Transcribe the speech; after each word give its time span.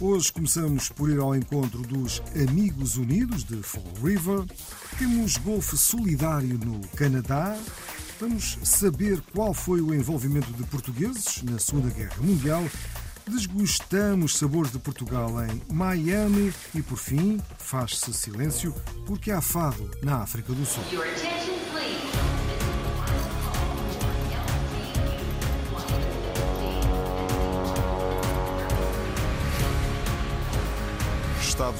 Hoje 0.00 0.32
começamos 0.32 0.88
por 0.88 1.08
ir 1.08 1.20
ao 1.20 1.36
encontro 1.36 1.78
dos 1.82 2.20
Amigos 2.34 2.96
Unidos 2.96 3.44
de 3.44 3.62
Fall 3.62 3.84
River. 4.02 4.44
Temos 4.98 5.36
golfe 5.36 5.76
solidário 5.76 6.58
no 6.58 6.80
Canadá. 6.88 7.56
Vamos 8.20 8.58
saber 8.64 9.22
qual 9.32 9.54
foi 9.54 9.80
o 9.80 9.94
envolvimento 9.94 10.52
de 10.52 10.64
portugueses 10.64 11.42
na 11.44 11.60
Segunda 11.60 11.90
Guerra 11.90 12.20
Mundial. 12.20 12.64
Desgustamos 13.26 14.36
sabores 14.36 14.72
de 14.72 14.80
Portugal 14.80 15.30
em 15.44 15.62
Miami 15.72 16.52
e, 16.74 16.82
por 16.82 16.98
fim, 16.98 17.40
faz-se 17.58 18.12
silêncio 18.12 18.74
porque 19.06 19.30
há 19.30 19.40
fado 19.40 19.88
na 20.02 20.16
África 20.16 20.52
do 20.52 20.66
Sul. 20.66 20.82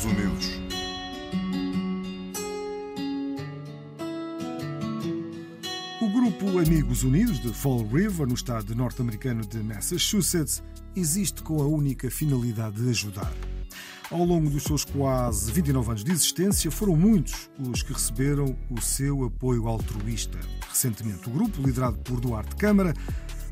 Unidos. 0.04 0.50
O 6.02 6.08
grupo 6.10 6.58
Amigos 6.58 7.02
Unidos 7.02 7.40
de 7.40 7.52
Fall 7.54 7.86
River, 7.86 8.26
no 8.26 8.34
estado 8.34 8.74
norte-americano 8.74 9.46
de 9.46 9.58
Massachusetts, 9.62 10.62
existe 10.94 11.42
com 11.42 11.62
a 11.62 11.66
única 11.66 12.10
finalidade 12.10 12.82
de 12.82 12.90
ajudar. 12.90 13.32
Ao 14.10 14.22
longo 14.22 14.50
dos 14.50 14.64
seus 14.64 14.84
quase 14.84 15.50
29 15.50 15.90
anos 15.90 16.04
de 16.04 16.12
existência, 16.12 16.70
foram 16.70 16.94
muitos 16.94 17.48
os 17.58 17.82
que 17.82 17.92
receberam 17.92 18.54
o 18.68 18.80
seu 18.80 19.24
apoio 19.24 19.66
altruísta. 19.66 20.38
Recentemente, 20.68 21.28
o 21.28 21.32
grupo, 21.32 21.62
liderado 21.62 21.96
por 21.98 22.20
Duarte 22.20 22.54
Câmara, 22.56 22.92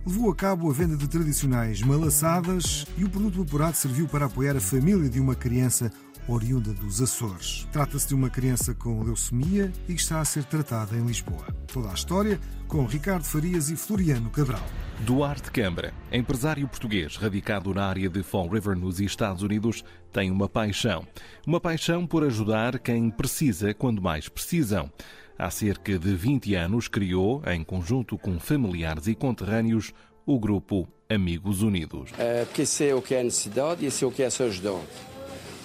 levou 0.07 0.31
a 0.31 0.35
cabo 0.35 0.69
a 0.69 0.75
venda 0.75 0.97
de 0.97 1.09
tradicionais 1.09 1.81
malaçadas 1.81 2.85
e 2.99 3.05
o 3.05 3.09
produto 3.09 3.43
apurado 3.43 3.77
serviu 3.77 4.07
para 4.07 4.27
apoiar 4.27 4.57
a 4.57 4.61
família 4.61 5.09
de 5.09 5.19
uma 5.19 5.35
criança 5.35 5.91
oriunda 6.29 6.73
dos 6.73 7.01
Açores. 7.01 7.67
Trata-se 7.73 8.09
de 8.09 8.15
uma 8.15 8.31
criança 8.31 8.75
com 8.75 9.03
leucemia 9.03 9.73
e 9.89 9.95
está 9.95 10.21
a 10.21 10.25
ser 10.25 10.45
tratada 10.45 10.97
em 10.97 11.05
Lisboa. 11.05 11.45
Toda 11.73 11.91
a 11.91 11.95
história 11.95 12.39
com 12.69 12.87
Ricardo 12.87 13.25
Farias 13.25 13.71
e 13.71 13.77
Floriano 13.77 14.31
Cabral. 14.31 14.65
Duarte 15.01 15.51
Câmara, 15.51 15.93
empresário 16.13 16.67
português 16.69 17.17
radicado 17.17 17.75
na 17.75 17.87
área 17.87 18.09
de 18.09 18.23
Fall 18.23 18.49
River, 18.49 18.77
nos 18.77 19.01
Estados 19.01 19.43
Unidos, 19.43 19.85
tem 20.13 20.31
uma 20.31 20.49
paixão. 20.49 21.07
Uma 21.47 21.61
paixão 21.61 22.07
por 22.07 22.25
ajudar 22.25 22.79
quem 22.79 23.11
precisa 23.11 23.75
quando 23.75 24.01
mais 24.01 24.29
precisam. 24.29 24.91
Há 25.39 25.51
cerca 25.51 25.99
de 25.99 26.15
20 26.15 26.55
anos 26.55 26.89
criou, 26.89 27.43
em 27.47 27.65
conjunto 27.65 28.17
com 28.17 28.39
familiares 28.39 29.07
e 29.09 29.15
conterrâneos, 29.15 29.93
o 30.25 30.39
grupo 30.39 30.89
Amigos 31.11 31.63
Unidos. 31.63 32.11
É, 32.17 32.45
porque 32.45 32.65
sei 32.65 32.93
o 32.93 33.03
que 33.03 33.15
é 33.15 33.23
necessidade 33.23 33.85
e 33.85 33.91
sei 33.91 34.07
o 34.07 34.13
que 34.13 34.23
é 34.23 34.31
ser 34.31 34.45
ajudante. 34.45 35.12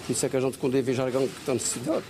Por 0.08 0.12
isso 0.12 0.24
é 0.24 0.28
que 0.30 0.38
a 0.38 0.40
gente, 0.40 0.56
necessidade, 1.52 2.02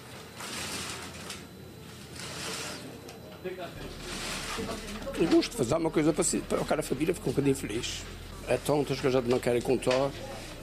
eu 5.18 5.26
gosto 5.28 5.50
de 5.50 5.56
fazer 5.56 5.74
uma 5.74 5.90
coisa 5.90 6.12
para, 6.12 6.24
para 6.48 6.60
o 6.60 6.64
cara 6.64 6.80
a 6.80 6.84
família 6.84 7.12
ficar 7.12 7.26
um 7.26 7.32
bocadinho 7.32 7.56
feliz. 7.56 8.04
É 8.46 8.56
tontas 8.56 9.00
que 9.00 9.06
a 9.08 9.10
gente 9.10 9.28
não 9.28 9.40
quer 9.40 9.60
contar 9.64 10.12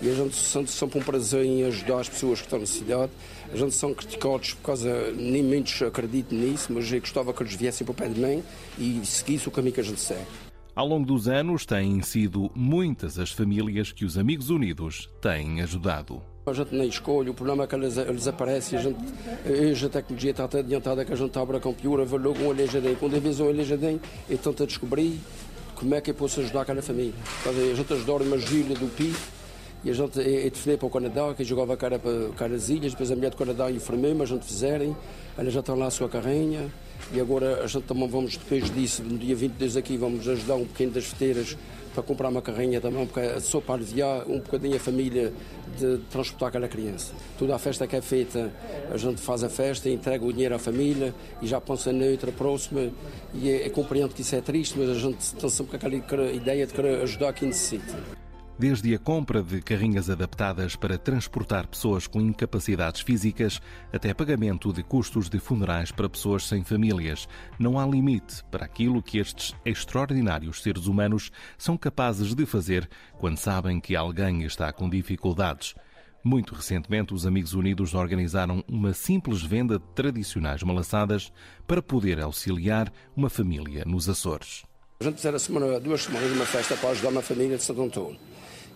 e 0.02 0.10
a 0.10 0.14
gente 0.14 0.34
sente 0.34 0.72
sempre 0.72 0.98
um 0.98 1.04
prazer 1.04 1.44
em 1.44 1.66
ajudar 1.66 2.00
as 2.00 2.08
pessoas 2.08 2.40
que 2.40 2.46
estão 2.46 2.58
necessidade. 2.58 3.12
A 3.52 3.58
gente 3.58 3.76
são 3.76 3.94
criticados 3.94 4.54
por 4.54 4.68
causa, 4.68 5.12
nem 5.12 5.44
muitos 5.44 5.82
acreditam 5.82 6.38
nisso, 6.38 6.72
mas 6.72 6.90
eu 6.90 7.02
gostava 7.02 7.34
que 7.34 7.44
eles 7.44 7.56
viessem 7.56 7.84
para 7.84 7.92
o 7.92 7.96
pé 7.96 8.08
de 8.08 8.18
mim 8.18 8.42
e 8.80 9.06
seguissem 9.06 9.50
o 9.50 9.52
caminho 9.52 9.74
que 9.74 9.82
a 9.82 9.84
gente 9.84 10.00
segue. 10.00 10.26
Ao 10.74 10.88
longo 10.88 11.06
dos 11.06 11.28
anos, 11.28 11.66
têm 11.66 12.02
sido 12.02 12.50
muitas 12.56 13.20
as 13.20 13.32
famílias 13.32 13.92
que 13.92 14.06
os 14.06 14.18
Amigos 14.18 14.50
Unidos 14.50 15.10
têm 15.20 15.62
ajudado. 15.62 16.22
A 16.48 16.54
gente 16.54 16.76
nem 16.76 16.88
escolhe, 16.88 17.32
o 17.32 17.34
problema 17.34 17.64
é 17.64 17.68
que 17.68 17.74
eles, 17.74 17.98
eles 17.98 18.28
aparecem 18.28 18.78
e 18.78 18.80
a 18.80 18.84
gente, 18.84 19.00
hoje 19.50 19.88
a 19.88 19.90
tecnologia 19.90 20.30
está 20.30 20.48
tão 20.48 20.60
adiantada 20.60 21.04
que 21.04 21.12
a 21.12 21.16
gente 21.16 21.40
abre 21.40 21.58
a 21.58 21.60
computer, 21.60 22.06
vê 22.06 22.18
logo 22.20 22.40
um 22.40 22.52
aleijadinho. 22.52 22.96
Quando 22.98 23.20
vejo 23.20 23.44
um 23.44 23.50
aleijadinho, 23.50 24.00
eu 24.30 24.38
tento 24.38 24.68
descobrir 24.68 25.20
como 25.74 25.96
é 25.96 26.02
que 26.02 26.12
eu 26.12 26.14
posso 26.14 26.42
ajudar 26.42 26.62
aquela 26.62 26.84
família. 26.84 27.16
A 27.48 27.76
gente 27.76 27.92
ajudou 27.92 28.22
uma 28.22 28.38
Júlia 28.38 28.76
do 28.76 28.88
PI 28.96 29.16
e 29.84 29.90
a 29.90 29.94
gente 29.94 30.20
eu 30.20 30.52
telefonei 30.52 30.78
para 30.78 30.86
o 30.86 30.90
Canadá, 30.92 31.34
que 31.36 31.44
jogava 31.44 31.76
cara 31.76 31.98
para 31.98 32.56
as 32.56 32.70
ilhas, 32.70 32.92
depois 32.92 33.12
a 33.12 33.16
mulher 33.16 33.32
do 33.32 33.38
Canadá 33.38 33.72
informei-me, 33.72 34.22
a 34.22 34.26
gente 34.26 34.46
fizerem, 34.46 34.96
ela 35.36 35.50
já 35.50 35.62
está 35.62 35.74
lá 35.74 35.88
a 35.88 35.92
sua 35.92 36.08
carrinha 36.08 36.72
e 37.12 37.20
agora 37.20 37.64
a 37.64 37.68
gente 37.68 37.86
também 37.86 38.08
vamos, 38.08 38.38
depois 38.38 38.72
disso, 38.72 39.02
no 39.04 39.18
dia 39.18 39.36
22 39.36 39.78
aqui, 39.78 39.98
vamos 39.98 40.28
ajudar 40.28 40.58
um 40.58 40.66
pequeno 40.66 40.92
das 40.92 41.06
feteiras 41.06 41.58
para 41.96 42.04
comprar 42.04 42.30
uma 42.30 42.42
carrinha 42.42 42.82
também, 42.82 43.08
porque 43.08 43.40
só 43.40 43.62
para 43.62 43.76
aliviar 43.76 44.28
um 44.28 44.40
bocadinho 44.40 44.76
a 44.76 44.80
família 44.80 45.34
de 45.80 45.98
transportar 46.12 46.50
aquela 46.50 46.68
criança. 46.68 47.14
Toda 47.40 47.56
a 47.56 47.60
festa 47.60 47.88
que 47.88 47.96
é 47.96 48.02
feita, 48.02 48.52
a 48.92 48.98
gente 48.98 49.22
faz 49.22 49.44
a 49.44 49.50
festa, 49.50 49.90
entrega 49.90 50.26
o 50.26 50.34
dinheiro 50.34 50.54
à 50.54 50.60
família 50.60 51.16
e 51.42 51.48
já 51.48 51.62
pensa 51.62 51.94
na 51.94 52.06
outra 52.06 52.32
próxima. 52.32 52.92
E 53.34 53.50
é, 53.50 53.66
é 53.66 53.70
compreendo 53.70 54.14
que 54.14 54.22
isso 54.22 54.36
é 54.36 54.42
triste, 54.42 54.78
mas 54.78 54.90
a 54.90 54.94
gente 54.94 55.36
tem 55.36 55.50
sempre 55.50 55.78
aquela 55.78 56.32
ideia 56.32 56.68
de 56.68 56.74
querer 56.74 57.02
ajudar 57.02 57.34
quem 57.34 57.48
necessita. 57.48 58.25
Desde 58.58 58.96
a 58.96 59.00
compra 59.00 59.44
de 59.44 59.62
carrinhas 59.62 60.10
adaptadas 60.10 60.78
para 60.78 60.98
transportar 60.98 61.68
pessoas 61.68 62.08
com 62.08 62.22
incapacidades 62.22 63.02
físicas 63.02 63.62
até 63.92 64.14
pagamento 64.14 64.72
de 64.72 64.82
custos 64.82 65.30
de 65.30 65.40
funerais 65.40 65.92
para 65.92 66.08
pessoas 66.08 66.48
sem 66.48 66.64
famílias, 66.64 67.28
não 67.60 67.78
há 67.78 67.86
limite 67.86 68.42
para 68.50 68.64
aquilo 68.64 69.04
que 69.04 69.18
estes 69.18 69.54
extraordinários 69.66 70.64
seres 70.64 70.88
humanos 70.88 71.34
são 71.58 71.76
capazes 71.76 72.34
de 72.34 72.46
fazer 72.46 72.90
quando 73.18 73.38
sabem 73.38 73.82
que 73.82 73.94
alguém 73.94 74.44
está 74.44 74.72
com 74.72 74.90
dificuldades. 74.90 75.76
Muito 76.24 76.56
recentemente, 76.56 77.14
os 77.14 77.28
Amigos 77.28 77.54
Unidos 77.54 77.94
organizaram 77.94 78.64
uma 78.70 78.94
simples 78.94 79.42
venda 79.42 79.78
de 79.78 79.86
tradicionais 79.94 80.64
malaçadas 80.64 81.30
para 81.68 81.84
poder 81.84 82.22
auxiliar 82.22 82.90
uma 83.18 83.30
família 83.30 83.84
nos 83.86 84.08
Açores. 84.08 84.64
A 84.98 85.04
gente 85.04 85.18
fizeram 85.18 85.36
a 85.36 85.40
semana, 85.40 85.78
duas 85.78 86.04
semanas 86.04 86.32
uma 86.32 86.46
festa 86.46 86.78
para 86.78 86.92
ajudar 86.92 87.10
uma 87.10 87.22
família 87.22 87.58
de 87.58 87.64
Santo 87.64 87.82
Antônio. 87.82 88.18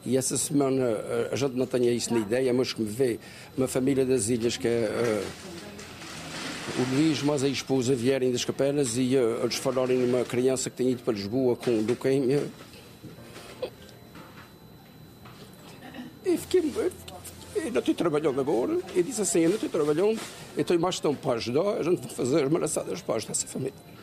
E 0.05 0.17
essa 0.17 0.35
semana 0.35 0.83
eh, 0.83 1.29
a 1.31 1.35
gente 1.37 1.55
não 1.55 1.65
tinha 1.65 1.93
isso 1.93 2.13
na 2.13 2.19
ideia, 2.19 2.53
mas 2.53 2.73
que 2.73 2.81
me 2.81 2.89
vê 2.89 3.17
uma 3.57 3.69
família 3.69 4.05
das 4.05 4.27
ilhas 4.27 4.57
que 4.57 4.67
é 4.67 4.83
eh, 4.83 5.23
o 6.77 6.93
Luís, 6.93 7.23
mas 7.23 7.41
a 7.41 7.47
esposa 7.47 7.95
vierem 7.95 8.33
das 8.33 8.43
capelas 8.43 8.97
e 8.97 9.15
eh, 9.15 9.39
eles 9.41 9.55
falarem 9.55 9.97
numa 9.97 10.25
criança 10.25 10.69
que 10.69 10.75
tem 10.75 10.91
ido 10.91 11.03
para 11.03 11.13
Lisboa 11.13 11.55
com 11.55 11.71
leucemia. 11.71 12.45
E 16.25 16.37
fiquei. 16.37 16.59
eu 16.59 16.91
Eu 17.55 17.71
não 17.71 17.79
estou 17.79 17.95
trabalhando 17.95 18.41
agora. 18.41 18.77
E 18.93 19.01
disse 19.01 19.21
assim: 19.21 19.39
Eu 19.39 19.51
não 19.51 19.55
estou 19.55 19.69
trabalhando, 19.69 20.19
eu 20.57 20.65
tenho 20.65 20.81
mais 20.81 20.99
tempo 20.99 21.15
para 21.15 21.37
ajudar. 21.37 21.77
A 21.77 21.83
gente 21.83 22.01
vai 22.01 22.09
fazer 22.09 22.43
as 22.43 22.51
malaçadas 22.51 23.01
para 23.01 23.15
ajudar 23.15 23.31
essa 23.31 23.47
família. 23.47 23.98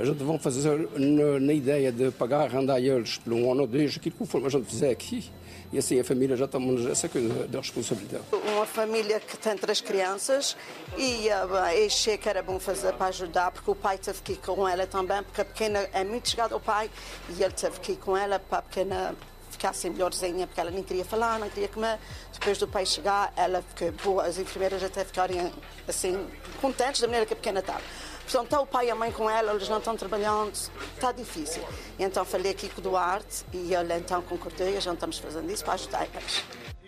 A 0.00 0.04
gente 0.04 0.24
vai 0.24 0.38
fazer 0.38 0.88
na, 0.98 1.52
ideia 1.52 1.92
de 1.92 2.10
pagar, 2.12 2.40
arrendar 2.40 2.78
eles 2.78 3.18
por 3.18 3.34
um 3.34 3.52
ano 3.52 3.60
ou 3.62 3.66
dois, 3.66 3.98
aquilo 3.98 4.16
conforme 4.16 4.46
a 4.46 4.50
gente 4.50 4.64
fizer 4.64 4.88
aqui. 4.88 5.30
E 5.70 5.76
assim 5.76 6.00
a 6.00 6.04
família 6.04 6.34
já 6.38 6.48
toma 6.48 6.90
essa 6.90 7.06
coisa 7.06 7.46
da 7.46 7.58
responsabilidade. 7.58 8.24
uma 8.32 8.64
família 8.64 9.20
que 9.20 9.36
tem 9.36 9.54
três 9.58 9.82
crianças 9.82 10.56
e 10.96 11.28
uh, 11.28 11.84
achei 11.86 12.16
que 12.16 12.26
era 12.30 12.42
bom 12.42 12.58
fazer 12.58 12.94
para 12.94 13.08
ajudar, 13.08 13.50
porque 13.50 13.70
o 13.70 13.74
pai 13.74 13.98
teve 13.98 14.22
que 14.22 14.32
ir 14.32 14.38
com 14.38 14.66
ela 14.66 14.86
também, 14.86 15.22
porque 15.22 15.42
a 15.42 15.44
pequena 15.44 15.86
é 15.92 16.02
muito 16.02 16.30
chegada 16.30 16.54
ao 16.54 16.60
pai 16.60 16.90
e 17.36 17.42
ele 17.42 17.52
teve 17.52 17.78
que 17.80 17.92
ir 17.92 17.96
com 17.96 18.16
ela 18.16 18.38
para 18.38 18.58
a 18.58 18.62
pequena 18.62 19.14
ficasse 19.50 19.90
melhorzinha, 19.90 20.46
porque 20.46 20.60
ela 20.60 20.70
nem 20.70 20.82
queria 20.82 21.04
falar, 21.04 21.38
não 21.38 21.50
queria 21.50 21.68
comer. 21.68 21.98
Depois 22.32 22.56
do 22.56 22.66
pai 22.66 22.86
chegar, 22.86 23.32
ela 23.36 23.62
ficou 23.62 23.92
boa, 24.02 24.24
as 24.24 24.38
enfermeiras 24.38 24.82
até 24.82 25.04
ficarem 25.04 25.52
assim, 25.86 26.26
contentes 26.58 27.02
da 27.02 27.06
maneira 27.06 27.26
que 27.26 27.34
a 27.34 27.36
pequena 27.36 27.60
estava. 27.60 27.82
Portanto, 28.30 28.44
está 28.44 28.60
o 28.60 28.66
pai 28.66 28.86
e 28.86 28.90
a 28.92 28.94
mãe 28.94 29.10
com 29.10 29.28
ela, 29.28 29.52
eles 29.52 29.68
não 29.68 29.78
estão 29.78 29.96
trabalhando, 29.96 30.52
está 30.52 31.10
difícil. 31.10 31.64
Então 31.98 32.24
falei 32.24 32.52
aqui 32.52 32.68
com 32.68 32.80
o 32.80 32.84
Duarte 32.84 33.44
e 33.52 33.74
ele 33.74 33.92
então 33.98 34.22
concordou 34.22 34.68
e 34.68 34.80
gente 34.80 34.94
estamos 34.94 35.18
fazendo 35.18 35.50
isso 35.50 35.64
para 35.64 35.74
ajudar 35.74 36.06
eles. 36.14 36.44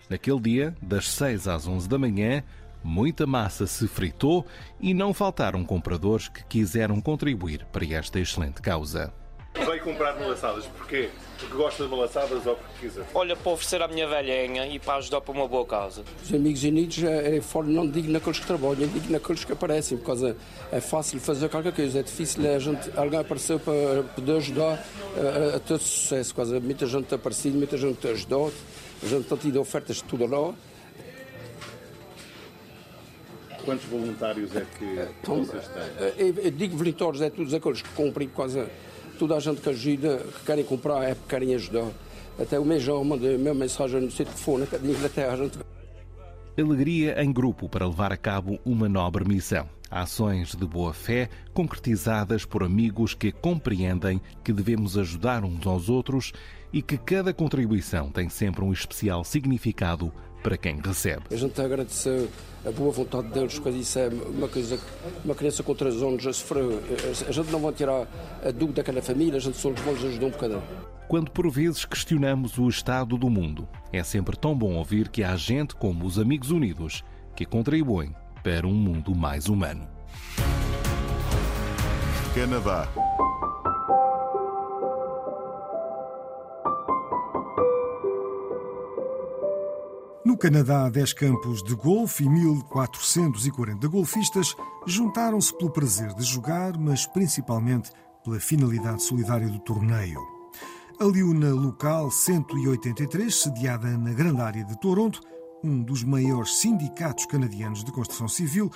Naquele 0.09 0.39
dia, 0.39 0.77
das 0.81 1.09
6 1.09 1.49
às 1.49 1.67
11 1.67 1.89
da 1.89 1.99
manhã, 1.99 2.45
muita 2.85 3.27
massa 3.27 3.67
se 3.67 3.89
fritou 3.89 4.47
e 4.81 4.95
não 4.95 5.13
faltaram 5.13 5.65
compradores 5.65 6.29
que 6.29 6.45
quiseram 6.45 7.01
contribuir 7.01 7.67
para 7.73 7.85
esta 7.87 8.21
excelente 8.21 8.63
causa. 8.63 9.13
Veio 9.55 9.83
comprar 9.83 10.19
malaçadas, 10.19 10.65
porquê? 10.67 11.11
Porque 11.39 11.55
gosta 11.55 11.85
de 11.85 11.91
malaçadas 11.91 12.47
ou 12.47 12.57
porque 12.57 12.89
quiser? 12.89 13.05
Olha, 13.15 13.37
para 13.37 13.53
oferecer 13.53 13.83
à 13.83 13.89
minha 13.89 14.09
velhinha 14.09 14.67
e 14.67 14.79
para 14.79 14.95
ajudar 14.95 15.21
para 15.21 15.33
uma 15.33 15.47
boa 15.47 15.67
causa. 15.67 16.03
Os 16.25 16.33
Amigos 16.33 16.65
Unidos 16.65 17.03
é, 17.05 17.37
é 17.37 17.41
fora, 17.41 17.67
não 17.67 17.87
digo 17.89 18.11
naqueles 18.11 18.39
que 18.39 18.47
trabalham, 18.47 18.89
digo 18.89 19.13
naqueles 19.13 19.45
que 19.45 19.53
aparecem, 19.53 19.99
por 19.99 20.07
causa 20.07 20.37
é 20.71 20.81
fácil 20.81 21.21
fazer 21.21 21.49
qualquer 21.51 21.73
coisa, 21.73 22.01
é 22.01 22.03
difícil 22.03 22.51
a 22.51 22.59
gente, 22.59 22.91
alguém 22.97 23.21
aparecer 23.21 23.59
para 23.61 24.03
poder 24.15 24.37
ajudar 24.39 24.83
a, 25.53 25.57
a 25.57 25.61
ter 25.61 25.79
sucesso, 25.79 26.35
causa 26.35 26.59
muita 26.59 26.87
gente 26.87 27.05
tem 27.05 27.17
aparecido, 27.17 27.59
muita 27.59 27.77
gente 27.77 28.09
ajudado, 28.09 28.53
a 29.03 29.07
gente 29.07 29.29
tem 29.29 29.39
tido 29.39 29.61
ofertas 29.61 29.97
de 29.97 30.05
tudo 30.05 30.27
lá. 30.27 30.55
Quantos 33.65 33.85
voluntários 33.85 34.57
é 34.57 34.67
que 34.79 34.99
Então, 35.21 35.45
vocês 35.45 35.69
têm? 35.69 36.27
eu, 36.27 36.35
eu 36.43 36.51
digo 36.51 36.77
voluntários, 36.77 37.21
é 37.21 37.31
todos 37.31 37.53
aqueles 37.55 37.83
que 37.83 37.89
comprem, 37.91 38.27
por 38.29 38.39
causa 38.39 38.69
toda 39.19 39.37
a 39.37 39.41
gente 39.41 39.61
que 39.61 39.69
ajuda, 39.69 40.19
que 40.19 40.45
querem 40.47 40.65
comprar, 40.65 41.05
é 41.05 41.15
porque 41.15 41.31
querem 41.31 41.55
ajudar. 41.55 41.89
Até 42.39 42.59
o 42.59 42.65
mês 42.65 42.87
mandei 42.87 43.35
a 43.35 43.39
minha 43.39 43.55
mensagem 43.55 44.01
no 44.01 44.11
seu 44.11 44.25
telefone, 44.25 44.65
até 44.65 44.79
de 44.79 44.91
Inglaterra, 44.91 45.37
gente 45.37 45.59
Alegria 46.59 47.23
em 47.23 47.33
grupo 47.33 47.67
para 47.67 47.87
levar 47.87 48.13
a 48.13 48.17
cabo 48.17 48.59
uma 48.63 48.87
nobre 48.87 49.25
missão. 49.25 49.67
Ações 49.91 50.55
de 50.55 50.67
boa 50.67 50.93
fé 50.93 51.31
concretizadas 51.55 52.45
por 52.45 52.63
amigos 52.63 53.15
que 53.15 53.33
compreendem 53.33 54.21
que 54.45 54.53
devemos 54.53 54.99
ajudar 54.99 55.45
uns 55.45 55.67
aos 55.67 55.89
outros 55.89 56.33
e 56.71 56.83
que 56.83 56.99
cada 56.99 57.33
contribuição 57.33 58.11
tem 58.11 58.29
sempre 58.29 58.63
um 58.63 58.73
especial 58.73 59.25
significado 59.25 60.13
para 60.43 60.57
quem 60.57 60.81
recebe. 60.81 61.23
A 61.31 61.37
gente 61.37 61.61
agradece 61.61 62.29
a 62.67 62.71
boa 62.71 62.93
vontade 62.93 63.29
deles, 63.29 63.59
porque 63.59 63.79
isso 63.79 63.99
é 63.99 64.09
uma 64.09 64.49
coisa 64.49 64.77
que 64.77 64.85
uma 65.25 65.35
criança 65.35 65.63
com 65.63 65.75
3 65.75 66.03
anos 66.03 66.23
já 66.23 66.33
sofreu. 66.33 66.81
A 67.27 67.33
gente 67.33 67.51
não 67.51 67.61
vai 67.61 67.73
tirar 67.73 68.07
a 68.45 68.51
dúvida 68.51 68.83
daquela 68.83 69.03
família, 69.03 69.37
a 69.37 69.41
gente 69.41 69.57
só 69.57 69.71
lhes 69.71 69.81
vai 69.81 69.95
ajudar 69.95 70.27
um 70.27 70.31
bocadinho. 70.31 70.63
Quando 71.09 71.31
por 71.31 71.51
vezes 71.51 71.85
questionamos 71.85 72.59
o 72.59 72.69
estado 72.69 73.17
do 73.19 73.29
mundo, 73.29 73.69
é 73.93 74.03
sempre 74.03 74.37
tão 74.37 74.57
bom 74.57 74.75
ouvir 74.75 75.09
que 75.09 75.23
há 75.23 75.37
gente 75.37 75.75
como 75.75 76.07
os 76.07 76.19
Amigos 76.19 76.51
Unidos 76.51 77.05
que 77.35 77.45
contribuem 77.45 78.15
para 78.43 78.67
um 78.67 78.75
mundo 78.75 79.15
mais 79.15 79.47
humano. 79.49 79.87
Canadá. 82.35 82.89
Canadá, 90.43 90.89
10 90.89 91.13
campos 91.13 91.63
de 91.63 91.73
golfe 91.73 92.25
e 92.25 92.29
1440 92.29 93.87
golfistas 93.87 94.57
juntaram-se 94.85 95.57
pelo 95.57 95.71
prazer 95.71 96.13
de 96.15 96.25
jogar, 96.25 96.77
mas 96.77 97.07
principalmente 97.07 97.93
pela 98.25 98.41
finalidade 98.41 99.05
solidária 99.05 99.49
do 99.49 99.61
torneio. 99.61 100.19
A 100.99 101.05
Liuna 101.05 101.55
Local 101.55 102.11
183, 102.11 103.33
sediada 103.33 103.97
na 103.97 104.13
grande 104.13 104.41
área 104.41 104.65
de 104.65 104.77
Toronto, 104.81 105.21
um 105.63 105.81
dos 105.81 106.03
maiores 106.03 106.57
sindicatos 106.57 107.27
canadianos 107.27 107.85
de 107.85 107.93
construção 107.93 108.27
civil, 108.27 108.69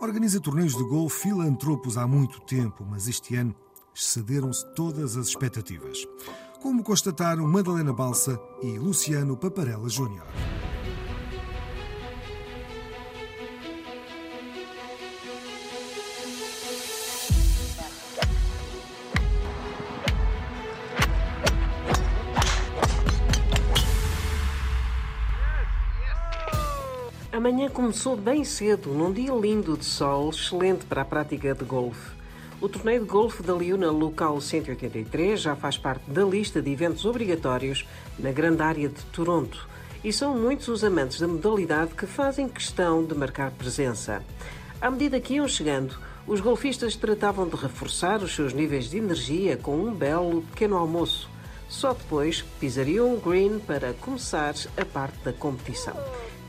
organiza 0.00 0.40
torneios 0.40 0.76
de 0.76 0.82
golfe 0.82 1.28
filantropos 1.28 1.96
há 1.96 2.04
muito 2.04 2.40
tempo, 2.40 2.84
mas 2.84 3.06
este 3.06 3.36
ano 3.36 3.54
excederam-se 3.94 4.66
todas 4.74 5.16
as 5.16 5.28
expectativas. 5.28 6.04
Como 6.60 6.82
constataram 6.82 7.46
Madalena 7.46 7.92
Balsa 7.92 8.40
e 8.60 8.76
Luciano 8.76 9.36
Paparella 9.36 9.88
Júnior. 9.88 10.26
Manhã 27.42 27.68
começou 27.68 28.16
bem 28.16 28.44
cedo, 28.44 28.90
num 28.90 29.12
dia 29.12 29.32
lindo 29.32 29.76
de 29.76 29.84
sol, 29.84 30.30
excelente 30.30 30.84
para 30.86 31.02
a 31.02 31.04
prática 31.04 31.52
de 31.52 31.64
golfe. 31.64 32.12
O 32.60 32.68
torneio 32.68 33.00
de 33.00 33.08
golfe 33.08 33.42
da 33.42 33.52
Liuna 33.52 33.90
Local 33.90 34.40
183 34.40 35.40
já 35.40 35.56
faz 35.56 35.76
parte 35.76 36.08
da 36.08 36.22
lista 36.22 36.62
de 36.62 36.70
eventos 36.70 37.04
obrigatórios 37.04 37.84
na 38.16 38.30
grande 38.30 38.62
área 38.62 38.88
de 38.88 39.02
Toronto 39.06 39.68
e 40.04 40.12
são 40.12 40.38
muitos 40.38 40.68
os 40.68 40.84
amantes 40.84 41.18
da 41.18 41.26
modalidade 41.26 41.94
que 41.94 42.06
fazem 42.06 42.48
questão 42.48 43.04
de 43.04 43.12
marcar 43.12 43.50
presença. 43.50 44.22
À 44.80 44.88
medida 44.88 45.18
que 45.18 45.34
iam 45.34 45.48
chegando, 45.48 45.98
os 46.28 46.38
golfistas 46.38 46.94
tratavam 46.94 47.48
de 47.48 47.56
reforçar 47.56 48.22
os 48.22 48.32
seus 48.32 48.52
níveis 48.52 48.88
de 48.88 48.98
energia 48.98 49.56
com 49.56 49.76
um 49.78 49.92
belo 49.92 50.42
pequeno 50.42 50.76
almoço. 50.76 51.28
Só 51.68 51.92
depois 51.92 52.40
pisariam 52.60 53.12
o 53.12 53.20
green 53.20 53.58
para 53.58 53.94
começar 53.94 54.54
a 54.76 54.84
parte 54.84 55.18
da 55.24 55.32
competição 55.32 55.96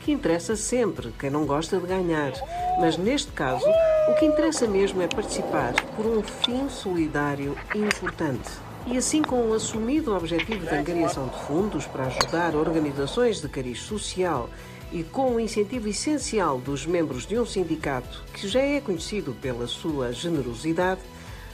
que 0.04 0.12
interessa 0.12 0.54
sempre 0.54 1.12
quem 1.18 1.30
não 1.30 1.46
gosta 1.46 1.78
de 1.78 1.86
ganhar, 1.86 2.32
mas 2.78 2.98
neste 2.98 3.32
caso 3.32 3.64
o 4.08 4.14
que 4.16 4.26
interessa 4.26 4.66
mesmo 4.66 5.00
é 5.00 5.08
participar 5.08 5.72
por 5.96 6.04
um 6.04 6.22
fim 6.22 6.68
solidário 6.68 7.56
importante. 7.74 8.50
E 8.86 8.98
assim, 8.98 9.22
com 9.22 9.48
o 9.48 9.54
assumido 9.54 10.14
objetivo 10.14 10.66
de 10.66 10.74
angariação 10.74 11.26
de 11.28 11.38
fundos 11.46 11.86
para 11.86 12.04
ajudar 12.04 12.54
organizações 12.54 13.40
de 13.40 13.48
cariz 13.48 13.80
social 13.80 14.50
e 14.92 15.02
com 15.02 15.36
o 15.36 15.40
incentivo 15.40 15.88
essencial 15.88 16.58
dos 16.58 16.84
membros 16.84 17.26
de 17.26 17.38
um 17.38 17.46
sindicato 17.46 18.24
que 18.34 18.46
já 18.46 18.60
é 18.60 18.82
conhecido 18.82 19.34
pela 19.40 19.66
sua 19.66 20.12
generosidade, 20.12 21.00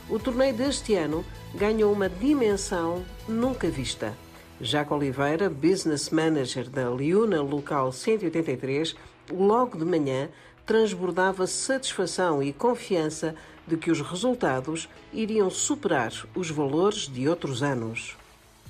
o 0.09 0.19
torneio 0.19 0.53
deste 0.53 0.97
ano 0.97 1.25
ganhou 1.55 1.93
uma 1.93 2.09
dimensão 2.09 3.05
nunca 3.29 3.69
vista. 3.69 4.13
Jaco 4.61 4.95
Oliveira, 4.95 5.49
Business 5.49 6.11
Manager 6.11 6.69
da 6.69 6.89
Liuna 6.91 7.41
Local 7.41 7.91
183, 7.93 8.95
logo 9.31 9.79
de 9.79 9.85
manhã 9.85 10.29
transbordava 10.67 11.47
satisfação 11.47 12.43
e 12.43 12.53
confiança 12.53 13.35
de 13.67 13.77
que 13.77 13.91
os 13.91 14.01
resultados 14.01 14.89
iriam 15.13 15.51
superar 15.51 16.13
os 16.35 16.51
valores 16.51 17.09
de 17.09 17.29
outros 17.29 17.63
anos. 17.63 18.17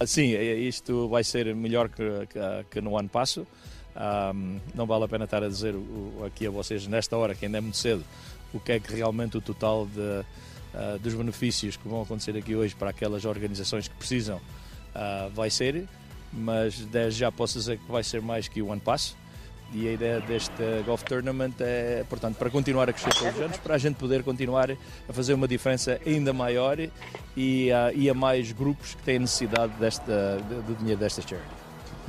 Sim, 0.07 0.33
isto 0.33 1.09
vai 1.09 1.23
ser 1.25 1.55
melhor 1.55 1.89
que, 1.89 2.03
que, 2.29 2.39
que 2.71 2.81
no 2.81 2.97
ano 2.97 3.09
passado. 3.09 3.47
Um, 4.35 4.61
não 4.75 4.87
vale 4.87 5.05
a 5.05 5.09
pena 5.09 5.25
estar 5.25 5.43
a 5.43 5.49
dizer 5.49 5.75
aqui 6.25 6.47
a 6.47 6.51
vocês, 6.51 6.87
nesta 6.87 7.17
hora, 7.17 7.35
que 7.35 7.45
ainda 7.45 7.59
é 7.59 7.61
muito 7.61 7.77
cedo, 7.77 8.05
o 8.55 8.61
que 8.61 8.73
é 8.73 8.81
que 8.81 8.95
realmente 8.95 9.37
o 9.37 9.41
total 9.41 9.87
de, 9.87 10.01
uh, 10.01 10.99
dos 11.01 11.13
benefícios 11.13 11.77
que 11.77 11.87
vão 11.87 12.03
acontecer 12.03 12.37
aqui 12.37 12.55
hoje 12.55 12.75
para 12.75 12.91
aquelas 12.91 13.25
organizações 13.25 13.89
que 13.89 13.95
precisam 13.97 14.41
Uh, 14.95 15.31
vai 15.31 15.51
ser, 15.51 15.87
mas 16.33 16.75
já 17.11 17.31
posso 17.31 17.59
dizer 17.59 17.79
que 17.79 17.91
vai 17.91 18.03
ser 18.03 18.21
mais 18.21 18.49
que 18.49 18.61
o 18.61 18.73
ano 18.73 18.81
passo. 18.81 19.17
E 19.73 19.87
a 19.87 19.93
ideia 19.93 20.21
deste 20.21 20.83
Golf 20.85 21.05
Tournament 21.05 21.55
é, 21.61 22.05
portanto, 22.09 22.37
para 22.37 22.51
continuar 22.51 22.91
a 22.91 22.93
crescer 22.93 23.15
todos 23.15 23.37
os 23.37 23.41
anos, 23.41 23.57
para 23.59 23.77
a 23.77 23.79
gente 23.79 23.95
poder 23.95 24.25
continuar 24.25 24.69
a 25.09 25.13
fazer 25.13 25.33
uma 25.33 25.47
diferença 25.47 26.01
ainda 26.05 26.33
maior 26.33 26.77
e, 27.37 27.71
uh, 27.71 27.95
e 27.95 28.11
a 28.11 28.15
mais 28.15 28.51
grupos 28.51 28.95
que 28.95 29.03
têm 29.05 29.21
necessidade 29.21 29.73
desta, 29.75 30.39
do 30.67 30.77
dinheiro 30.77 30.99
desta 30.99 31.23
charity. 31.23 31.47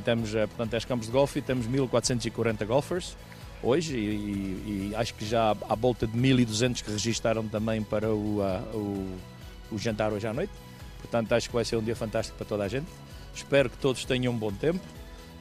Temos, 0.04 0.34
uh, 0.34 0.48
portanto, 0.48 0.70
10 0.70 0.84
campos 0.86 1.06
de 1.06 1.12
golfe 1.12 1.38
e 1.38 1.42
temos 1.42 1.68
1440 1.68 2.64
golfers 2.64 3.16
hoje 3.62 3.96
e, 3.96 4.90
e, 4.90 4.96
acho 4.96 5.14
que 5.14 5.24
já 5.24 5.56
há 5.68 5.74
volta 5.76 6.04
de 6.04 6.16
1200 6.16 6.82
que 6.82 6.90
registaram 6.90 7.46
também 7.46 7.80
para 7.80 8.08
o, 8.10 8.40
o, 8.74 9.18
o 9.70 9.78
jantar 9.78 10.12
hoje 10.12 10.26
à 10.26 10.32
noite. 10.32 10.52
Portanto, 11.02 11.32
acho 11.32 11.48
que 11.48 11.54
vai 11.54 11.64
ser 11.64 11.76
um 11.76 11.82
dia 11.82 11.94
fantástico 11.94 12.38
para 12.38 12.46
toda 12.46 12.64
a 12.64 12.68
gente. 12.68 12.86
Espero 13.34 13.68
que 13.68 13.76
todos 13.76 14.04
tenham 14.04 14.32
um 14.32 14.36
bom 14.36 14.50
tempo. 14.50 14.80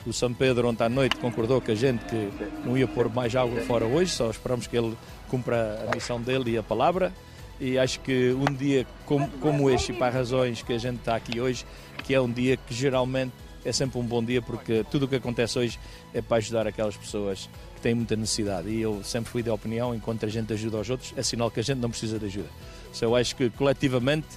O 0.06 0.12
São 0.12 0.34
Pedro, 0.34 0.68
ontem 0.68 0.84
à 0.84 0.90
noite, 0.90 1.16
concordou 1.18 1.62
com 1.62 1.72
a 1.72 1.76
gente 1.76 2.04
que 2.06 2.30
não 2.66 2.78
ia 2.78 2.88
pôr 2.88 3.08
mais 3.08 3.36
água 3.36 3.62
fora 3.62 3.86
hoje, 3.86 4.12
só 4.12 4.30
esperamos 4.30 4.66
que 4.66 4.76
ele 4.76 4.98
cumpra 5.30 5.88
a 5.88 5.96
missão 5.96 6.20
dele 6.20 6.52
e 6.52 6.58
a 6.58 6.64
palavra. 6.64 7.14
E 7.60 7.78
acho 7.78 8.00
que 8.00 8.32
um 8.32 8.52
dia 8.52 8.88
como, 9.06 9.30
como 9.40 9.70
este, 9.70 9.92
e 9.92 9.96
para 9.96 10.12
razões 10.12 10.64
que 10.64 10.74
a 10.74 10.78
gente 10.80 10.98
está 10.98 11.16
aqui 11.16 11.40
hoje, 11.40 11.64
que 12.04 12.16
é 12.16 12.20
um 12.20 12.32
dia 12.32 12.58
que 12.58 12.74
geralmente 12.74 13.34
é 13.64 13.72
sempre 13.72 14.00
um 14.00 14.04
bom 14.04 14.24
dia, 14.24 14.42
porque 14.42 14.84
tudo 14.90 15.06
o 15.06 15.08
que 15.08 15.16
acontece 15.16 15.60
hoje 15.60 15.80
é 16.14 16.22
para 16.22 16.38
ajudar 16.38 16.66
aquelas 16.66 16.98
pessoas 16.98 17.48
que 17.76 17.82
têm 17.82 17.94
muita 17.94 18.16
necessidade. 18.16 18.70
E 18.70 18.82
eu 18.82 19.04
sempre 19.04 19.30
fui 19.30 19.44
da 19.44 19.54
opinião, 19.54 19.94
enquanto 19.94 20.26
a 20.26 20.30
gente 20.30 20.52
ajuda 20.52 20.78
aos 20.78 20.90
outros, 20.90 21.14
é 21.16 21.22
sinal 21.22 21.52
que 21.52 21.60
a 21.60 21.64
gente 21.64 21.78
não 21.78 21.92
precisa 21.92 22.18
de 22.18 22.26
ajuda. 22.26 22.50
So, 22.92 23.06
eu 23.06 23.16
acho 23.16 23.36
que 23.36 23.50
coletivamente 23.52 24.28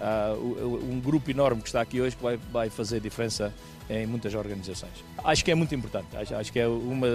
uh, 0.00 0.84
um 0.90 1.00
grupo 1.00 1.30
enorme 1.30 1.62
que 1.62 1.68
está 1.68 1.80
aqui 1.80 2.00
hoje 2.00 2.16
que 2.16 2.22
vai, 2.22 2.38
vai 2.50 2.70
fazer 2.70 3.00
diferença 3.00 3.52
em 3.88 4.06
muitas 4.06 4.34
organizações. 4.34 5.04
Acho 5.24 5.44
que 5.44 5.50
é 5.50 5.54
muito 5.54 5.74
importante, 5.74 6.16
acho, 6.16 6.34
acho 6.34 6.52
que 6.52 6.60
é 6.60 6.68
uma, 6.68 7.06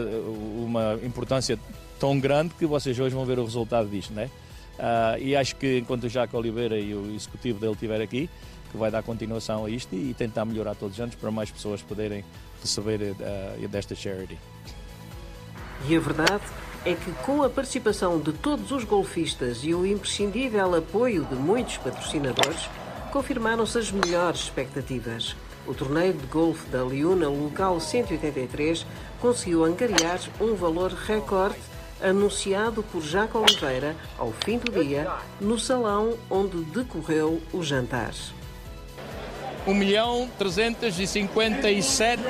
uma 0.58 1.00
importância 1.04 1.58
tão 2.00 2.20
grande 2.20 2.54
que 2.54 2.66
vocês 2.66 3.00
hoje 3.00 3.16
vão 3.16 3.26
ver 3.26 3.40
o 3.40 3.46
resultado 3.46 3.90
disto, 3.90 4.14
né? 4.14 4.30
Uh, 4.78 5.22
e 5.22 5.36
acho 5.36 5.56
que 5.56 5.80
enquanto 5.80 6.04
o 6.04 6.10
Jaco 6.10 6.38
Oliveira 6.38 6.78
e 6.78 6.94
o 6.94 7.16
executivo 7.16 7.60
dele 7.60 7.72
estiver 7.74 8.02
aqui, 8.02 8.30
que 8.72 8.78
vai 8.78 8.92
dar 8.92 9.02
continuação 9.04 9.66
a 9.66 9.70
isto 9.70 9.96
e 9.96 10.14
tentar 10.14 10.44
melhorar 10.44 10.76
todos 10.76 10.98
os 10.98 11.02
anos 11.02 11.16
para 11.16 11.32
mais 11.32 11.50
pessoas 11.50 11.82
poderem 11.82 12.26
receber 12.62 13.00
uh, 13.02 13.68
desta 13.70 13.96
charity. 13.96 14.38
E 15.88 15.96
a 15.96 16.00
verdade 16.00 16.44
é 16.86 16.94
que, 16.94 17.12
com 17.24 17.42
a 17.42 17.50
participação 17.50 18.20
de 18.20 18.32
todos 18.32 18.72
os 18.72 18.84
golfistas 18.84 19.60
e 19.64 19.74
o 19.74 19.86
imprescindível 19.86 20.76
apoio 20.76 21.26
de 21.26 21.34
muitos 21.34 21.78
patrocinadores, 21.78 22.70
confirmaram-se 23.12 23.80
as 23.80 23.92
melhores 23.92 24.42
expectativas. 24.42 25.36
O 25.66 25.74
torneio 25.74 26.14
de 26.14 26.28
golfe 26.28 26.70
da 26.70 26.84
Liuna 26.84 27.28
Local 27.28 27.80
183 27.80 28.86
conseguiu 29.20 29.66
angariar 29.66 30.20
um 30.40 30.54
valor 30.54 30.92
recorde 30.92 31.58
anunciado 32.00 32.84
por 32.84 33.02
Jaco 33.02 33.40
Oliveira 33.40 33.96
ao 34.18 34.32
fim 34.32 34.60
do 34.60 34.72
dia 34.72 35.10
no 35.42 35.58
salão 35.58 36.16
onde 36.30 36.58
decorreu 36.66 37.42
o 37.52 37.64
jantar. 37.64 38.14
1 39.66 39.74
milhão 39.74 40.30
357 40.38 42.22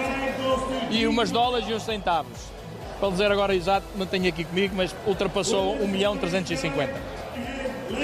e 0.91 1.05
umas 1.05 1.29
dólares 1.29 1.67
e 1.67 1.73
uns 1.73 1.83
centavos. 1.83 2.54
Para 2.99 3.09
dizer 3.09 3.31
agora 3.31 3.53
exato, 3.53 3.85
não 3.95 4.05
tenho 4.05 4.27
aqui 4.27 4.43
comigo, 4.43 4.73
mas 4.75 4.95
ultrapassou 5.05 5.75
1 5.81 5.87
milhão 5.87 6.17
350. 6.17 6.93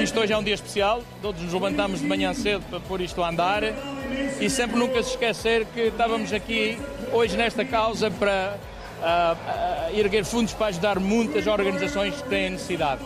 Isto 0.02 0.20
hoje 0.20 0.34
é 0.34 0.38
um 0.38 0.44
dia 0.44 0.54
especial, 0.54 1.02
todos 1.22 1.42
nos 1.42 1.54
levantamos 1.54 2.00
de 2.00 2.06
manhã 2.06 2.34
cedo 2.34 2.64
para 2.70 2.80
pôr 2.80 3.02
isto 3.02 3.22
a 3.24 3.30
andar 3.30 3.64
e 4.40 4.50
sempre 4.50 4.78
nunca 4.78 5.02
se 5.04 5.12
esquecer 5.12 5.66
que 5.66 5.82
estávamos 5.82 6.32
aqui 6.34 6.78
hoje 7.12 7.36
nesta 7.36 7.66
causa 7.66 8.10
para 8.12 8.58
uh, 9.02 9.94
uh, 9.94 9.98
erguer 9.98 10.24
fundos 10.24 10.54
para 10.54 10.68
ajudar 10.68 11.00
muitas 11.00 11.48
organizações 11.48 12.16
que 12.16 12.30
têm 12.30 12.52
necessidade. 12.52 13.02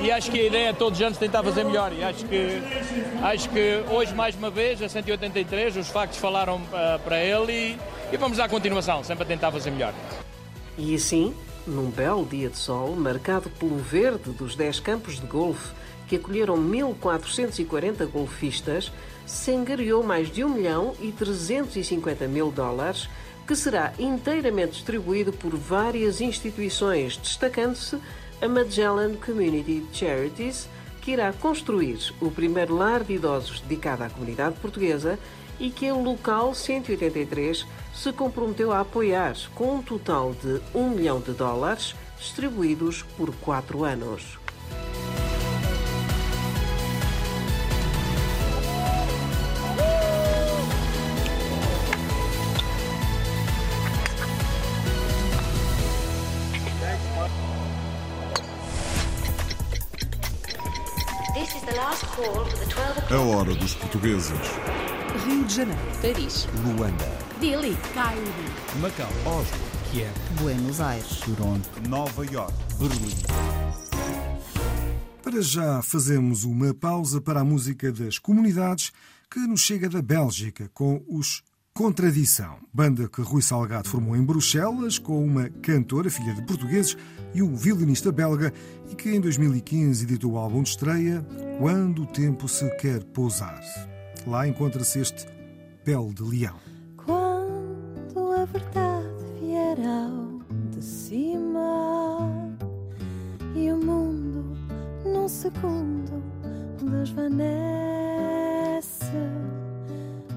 E 0.00 0.10
acho 0.10 0.30
que 0.30 0.40
a 0.40 0.44
ideia 0.44 0.68
é 0.68 0.72
todos 0.72 0.98
os 0.98 1.06
anos 1.06 1.18
tentar 1.18 1.42
fazer 1.42 1.64
melhor. 1.64 1.92
E 1.92 2.04
acho 2.04 2.24
que, 2.26 2.62
acho 3.22 3.48
que 3.48 3.82
hoje, 3.90 4.14
mais 4.14 4.34
uma 4.34 4.50
vez, 4.50 4.82
a 4.82 4.88
183, 4.88 5.76
os 5.76 5.88
factos 5.88 6.18
falaram 6.18 6.56
uh, 6.56 6.98
para 7.04 7.18
ele 7.18 7.52
e, 7.52 7.78
e 8.12 8.16
vamos 8.16 8.38
à 8.38 8.48
continuação, 8.48 9.02
sempre 9.02 9.24
a 9.24 9.26
tentar 9.26 9.50
fazer 9.50 9.70
melhor. 9.70 9.94
E 10.78 10.94
assim, 10.94 11.34
num 11.66 11.90
belo 11.90 12.24
dia 12.24 12.48
de 12.48 12.58
sol, 12.58 12.94
marcado 12.94 13.48
pelo 13.50 13.78
verde 13.78 14.30
dos 14.30 14.54
10 14.54 14.80
campos 14.80 15.18
de 15.18 15.26
golfe 15.26 15.74
que 16.06 16.16
acolheram 16.16 16.56
1.440 16.56 18.06
golfistas, 18.06 18.92
se 19.26 19.50
angariou 19.50 20.04
mais 20.04 20.30
de 20.30 20.44
1 20.44 20.48
milhão 20.48 20.94
e 21.00 21.10
350 21.10 22.28
mil 22.28 22.50
dólares 22.50 23.08
que 23.46 23.56
será 23.56 23.92
inteiramente 23.98 24.72
distribuído 24.72 25.32
por 25.32 25.56
várias 25.56 26.20
instituições, 26.20 27.16
destacando-se 27.16 27.98
a 28.40 28.48
Magellan 28.48 29.14
Community 29.14 29.84
Charities, 29.92 30.68
que 31.00 31.12
irá 31.12 31.32
construir 31.32 31.98
o 32.20 32.30
primeiro 32.30 32.76
lar 32.76 33.04
de 33.04 33.14
idosos 33.14 33.60
dedicado 33.60 34.02
à 34.02 34.10
comunidade 34.10 34.56
portuguesa 34.56 35.18
e 35.58 35.70
que 35.70 35.90
o 35.90 36.02
local 36.02 36.54
183 36.54 37.64
se 37.96 38.12
comprometeu 38.12 38.72
a 38.72 38.80
apoiar 38.80 39.34
com 39.54 39.76
um 39.76 39.82
total 39.82 40.34
de 40.34 40.60
1 40.74 40.90
milhão 40.90 41.18
de 41.18 41.32
dólares 41.32 41.94
distribuídos 42.18 43.02
por 43.16 43.34
quatro 43.36 43.84
anos. 43.84 44.38
A 63.08 63.20
hora 63.20 63.54
dos 63.54 63.74
portugueses. 63.74 64.32
Rio 65.24 65.44
de 65.44 65.54
Janeiro. 65.54 65.80
Paris. 66.02 66.48
Luanda. 66.64 67.15
Delhi. 67.40 67.76
Cairo. 67.94 68.22
Macau. 68.80 69.08
Oslo. 69.26 69.58
Kiev. 69.90 70.10
Buenos 70.40 70.80
Aires. 70.80 71.20
Toronto. 71.20 71.68
Nova 71.88 72.24
York. 72.24 72.54
Berlim. 72.78 73.14
Para 75.22 75.42
já 75.42 75.82
fazemos 75.82 76.44
uma 76.44 76.72
pausa 76.72 77.20
para 77.20 77.40
a 77.40 77.44
música 77.44 77.92
das 77.92 78.18
comunidades 78.18 78.92
que 79.30 79.40
nos 79.40 79.60
chega 79.60 79.88
da 79.88 80.00
Bélgica 80.00 80.70
com 80.72 81.04
os 81.08 81.42
Contradição, 81.76 82.56
banda 82.72 83.06
que 83.06 83.20
Rui 83.20 83.42
Salgado 83.42 83.86
formou 83.86 84.16
em 84.16 84.24
Bruxelas 84.24 84.98
com 84.98 85.22
uma 85.22 85.50
cantora, 85.60 86.08
filha 86.08 86.32
de 86.32 86.40
portugueses, 86.40 86.96
e 87.34 87.42
um 87.42 87.54
violinista 87.54 88.10
belga 88.10 88.50
e 88.90 88.94
que 88.94 89.10
em 89.10 89.20
2015 89.20 90.04
editou 90.04 90.32
o 90.32 90.38
álbum 90.38 90.62
de 90.62 90.70
estreia 90.70 91.22
Quando 91.58 92.04
o 92.04 92.06
Tempo 92.06 92.48
se 92.48 92.66
Quer 92.78 93.04
Pousar. 93.04 93.60
Lá 94.26 94.48
encontra-se 94.48 95.00
este 95.00 95.26
Pele 95.84 96.14
de 96.14 96.22
Leão. 96.22 96.75
Verdade 98.52 99.24
vier 99.40 99.78
ao 99.80 100.40
de 100.70 100.82
cima. 100.82 102.18
E 103.54 103.72
o 103.72 103.76
mundo 103.76 104.56
num 105.04 105.28
segundo 105.28 106.22
desvanece. 106.80 107.56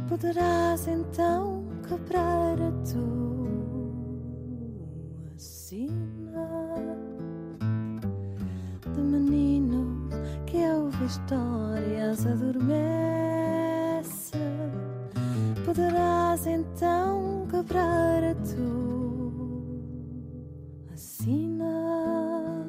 Poderás 0.08 0.88
então 0.88 1.64
quebrar 1.88 2.60
a 2.62 2.72
tua 2.92 3.50
sina. 5.38 6.50
De 8.94 9.02
menino 9.02 10.10
que 10.46 10.58
ouve 10.58 11.06
histórias 11.06 12.26
adormece. 12.26 12.90
Poderás 15.66 16.48
então 16.48 17.39
quebrar 17.60 18.24
a 18.24 18.36
tua 18.36 19.76
sina 20.96 22.64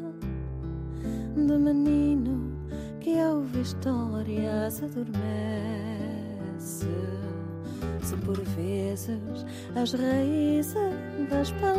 de 1.36 1.58
menino 1.58 2.58
que 2.98 3.14
ouve 3.22 3.60
histórias 3.60 4.82
adormece. 4.82 5.20
Se 8.02 8.16
por 8.16 8.40
vezes 8.56 9.46
as 9.76 9.92
raízes 9.92 10.74
das 11.30 11.52
palavras 11.52 11.78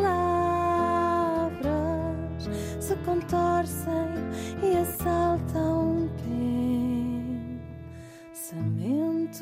se 2.79 2.95
contorcem 3.03 4.07
e 4.63 4.77
assaltam 4.77 6.09
pensamentos, 8.31 9.41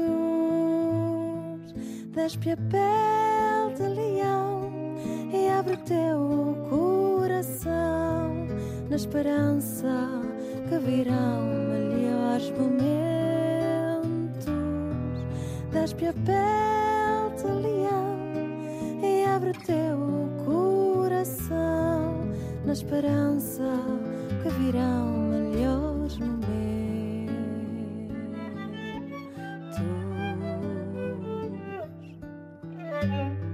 despe 2.16 2.52
a 2.52 2.58
pele 2.58 2.99
esperança 9.10 10.22
que 10.70 10.78
virão 10.78 11.48
melhores 11.68 12.52
momentos. 12.52 12.86
Despe 15.72 16.06
a 16.06 16.14
pele 16.14 17.36
de 17.36 17.48
leão 17.64 18.20
e 19.02 19.26
abre 19.26 19.54
teu 19.66 19.98
coração 20.46 22.22
na 22.64 22.74
esperança 22.74 23.64
que 24.44 24.50
virão 24.62 25.08
melhores 25.08 26.16
momentos. 26.20 26.40
Quando 32.92 33.49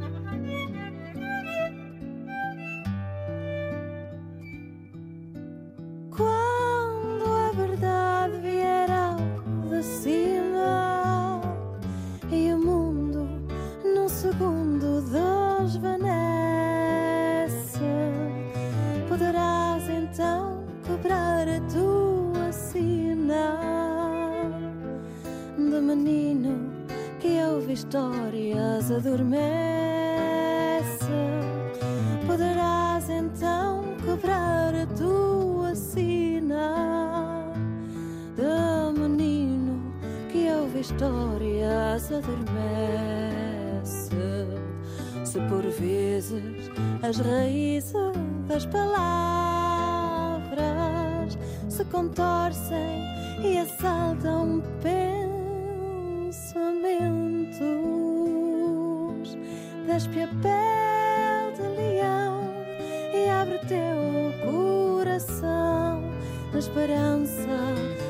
esperança 67.05 67.57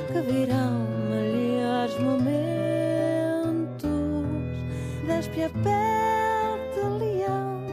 que 0.08 0.22
virão 0.22 0.88
melhores 1.10 2.00
momentos. 2.00 2.26
Despe 5.06 5.44
a 5.44 5.50
pele 5.50 6.64
de 6.74 6.86
leão 7.00 7.66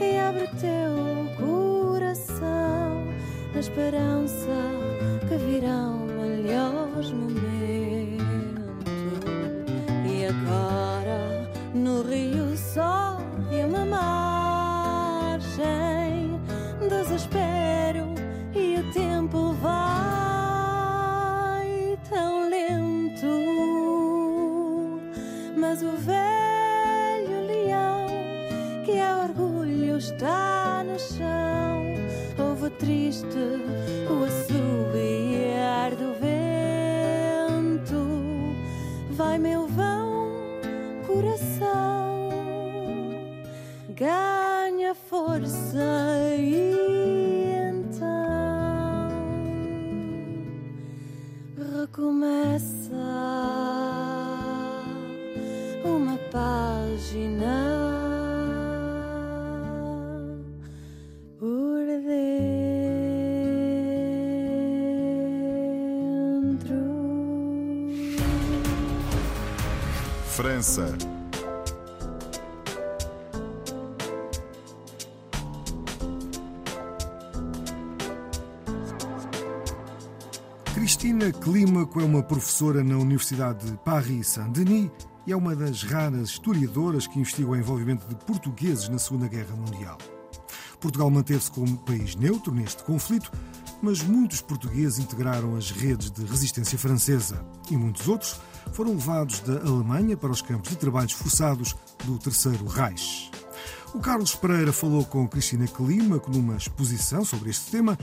e 0.00 0.18
abre 0.18 0.46
teu 0.60 0.92
coração 1.38 3.06
na 3.54 3.60
esperança 3.60 4.56
que 5.28 5.36
virão 5.36 6.06
melhores 6.06 7.10
momentos. 7.12 7.61
O 34.10 34.24
assobiar 34.24 35.94
do 35.94 36.12
vento. 36.20 36.32
Vai, 39.10 39.38
meu 39.38 39.66
vão, 39.66 40.32
coração, 41.06 42.30
ganha 43.90 44.94
força 44.94 46.11
França. 70.42 70.98
Cristina 80.74 81.32
Clímaco 81.32 82.00
é 82.00 82.04
uma 82.04 82.24
professora 82.24 82.82
na 82.82 82.98
Universidade 82.98 83.70
de 83.70 83.76
Paris-Saint-Denis 83.84 84.90
e 85.28 85.30
é 85.30 85.36
uma 85.36 85.54
das 85.54 85.84
raras 85.84 86.30
historiadoras 86.30 87.06
que 87.06 87.20
investigam 87.20 87.52
o 87.52 87.56
envolvimento 87.56 88.08
de 88.08 88.16
portugueses 88.16 88.88
na 88.88 88.98
Segunda 88.98 89.28
Guerra 89.28 89.54
Mundial. 89.54 89.96
Portugal 90.80 91.08
manteve-se 91.08 91.52
como 91.52 91.78
país 91.78 92.16
neutro 92.16 92.52
neste 92.52 92.82
conflito, 92.82 93.30
mas 93.80 94.02
muitos 94.02 94.40
portugueses 94.40 94.98
integraram 94.98 95.54
as 95.54 95.70
redes 95.70 96.10
de 96.10 96.24
resistência 96.24 96.76
francesa 96.76 97.44
e 97.70 97.76
muitos 97.76 98.08
outros 98.08 98.40
foram 98.72 98.92
levados 98.92 99.40
da 99.40 99.60
Alemanha 99.60 100.16
para 100.16 100.30
os 100.30 100.42
campos 100.42 100.70
de 100.70 100.76
trabalhos 100.76 101.12
forçados 101.12 101.74
do 102.04 102.18
Terceiro 102.18 102.66
Reich. 102.66 103.30
O 103.94 104.00
Carlos 104.00 104.34
Pereira 104.34 104.72
falou 104.72 105.04
com 105.04 105.28
Cristina 105.28 105.66
Clímaco 105.68 106.30
numa 106.30 106.56
exposição 106.56 107.24
sobre 107.26 107.50
este 107.50 107.70
tema, 107.70 107.98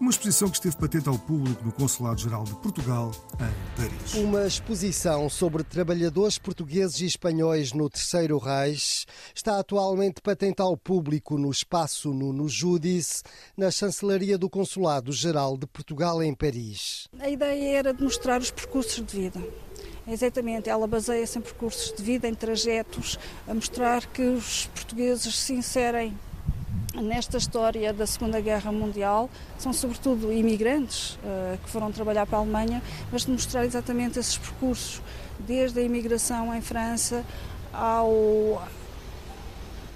uma 0.00 0.10
exposição 0.10 0.48
que 0.48 0.56
esteve 0.56 0.76
patente 0.76 1.08
ao 1.08 1.18
público 1.18 1.64
no 1.64 1.72
Consulado-Geral 1.72 2.44
de 2.44 2.54
Portugal, 2.56 3.12
em 3.34 3.76
Paris. 3.76 4.14
Uma 4.14 4.46
exposição 4.46 5.28
sobre 5.28 5.62
trabalhadores 5.62 6.38
portugueses 6.38 7.00
e 7.00 7.06
espanhóis 7.06 7.72
no 7.72 7.88
Terceiro 7.88 8.38
Reich 8.38 9.06
está 9.34 9.58
atualmente 9.58 10.20
patente 10.20 10.60
ao 10.60 10.76
público 10.76 11.38
no 11.38 11.50
espaço 11.50 12.12
Nuno 12.12 12.48
Judice, 12.48 13.22
na 13.56 13.70
chancelaria 13.70 14.36
do 14.36 14.50
Consulado-Geral 14.50 15.56
de 15.56 15.66
Portugal, 15.66 16.20
em 16.20 16.34
Paris. 16.34 17.08
A 17.18 17.28
ideia 17.28 17.78
era 17.78 17.94
de 17.94 18.02
mostrar 18.02 18.40
os 18.40 18.50
percursos 18.50 19.04
de 19.04 19.20
vida. 19.20 19.67
Exatamente, 20.10 20.70
ela 20.70 20.86
baseia-se 20.86 21.38
em 21.38 21.42
percursos 21.42 21.92
de 21.94 22.02
vida, 22.02 22.26
em 22.26 22.34
trajetos, 22.34 23.18
a 23.46 23.52
mostrar 23.52 24.06
que 24.06 24.22
os 24.22 24.64
portugueses 24.74 25.36
se 25.36 25.52
inserem 25.52 26.16
nesta 26.94 27.36
história 27.36 27.92
da 27.92 28.06
Segunda 28.06 28.40
Guerra 28.40 28.72
Mundial. 28.72 29.28
São 29.58 29.70
sobretudo 29.70 30.32
imigrantes 30.32 31.16
uh, 31.16 31.58
que 31.62 31.68
foram 31.68 31.92
trabalhar 31.92 32.26
para 32.26 32.38
a 32.38 32.40
Alemanha, 32.40 32.82
mas 33.12 33.26
de 33.26 33.32
mostrar 33.32 33.66
exatamente 33.66 34.18
esses 34.18 34.38
percursos, 34.38 35.02
desde 35.40 35.78
a 35.78 35.82
imigração 35.82 36.54
em 36.54 36.62
França 36.62 37.22
ao, 37.70 38.66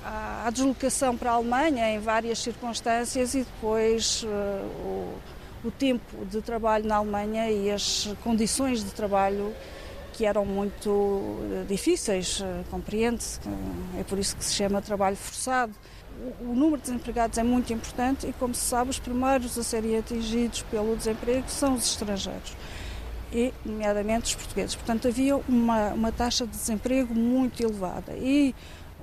à 0.05 0.51
deslocação 0.53 1.17
para 1.17 1.31
a 1.31 1.35
Alemanha 1.35 1.89
em 1.89 1.99
várias 1.99 2.39
circunstâncias 2.39 3.35
e 3.35 3.39
depois 3.39 4.25
uh, 4.25 4.27
o, 4.27 5.15
o 5.65 5.71
tempo 5.71 6.27
de 6.27 6.43
trabalho 6.43 6.85
na 6.85 6.97
Alemanha 6.97 7.51
e 7.51 7.71
as 7.71 8.15
condições 8.23 8.85
de 8.85 8.91
trabalho 8.91 9.55
que 10.13 10.25
eram 10.25 10.45
muito 10.45 11.39
difíceis, 11.69 12.43
compreende-se, 12.71 13.41
é 13.99 14.05
por 14.05 14.19
isso 14.19 14.37
que 14.37 14.45
se 14.45 14.55
chama 14.55 14.81
trabalho 14.83 15.17
forçado. 15.17 15.73
O 16.41 16.55
número 16.55 16.77
de 16.77 16.83
desempregados 16.83 17.39
é 17.39 17.43
muito 17.43 17.73
importante 17.73 18.27
e, 18.27 18.33
como 18.35 18.55
se 18.55 18.61
sabe, 18.61 18.91
os 18.91 18.99
primeiros 18.99 19.59
a 19.59 19.63
serem 19.63 19.97
atingidos 19.97 20.63
pelo 20.63 20.95
desemprego 20.95 21.49
são 21.49 21.75
os 21.75 21.87
estrangeiros 21.87 22.55
e, 23.33 23.53
nomeadamente, 23.65 24.27
os 24.27 24.35
portugueses. 24.35 24.75
Portanto, 24.75 25.09
havia 25.09 25.37
uma, 25.37 25.89
uma 25.89 26.13
taxa 26.13 26.47
de 26.47 26.53
desemprego 26.53 27.15
muito 27.15 27.63
elevada 27.63 28.13
e, 28.13 28.55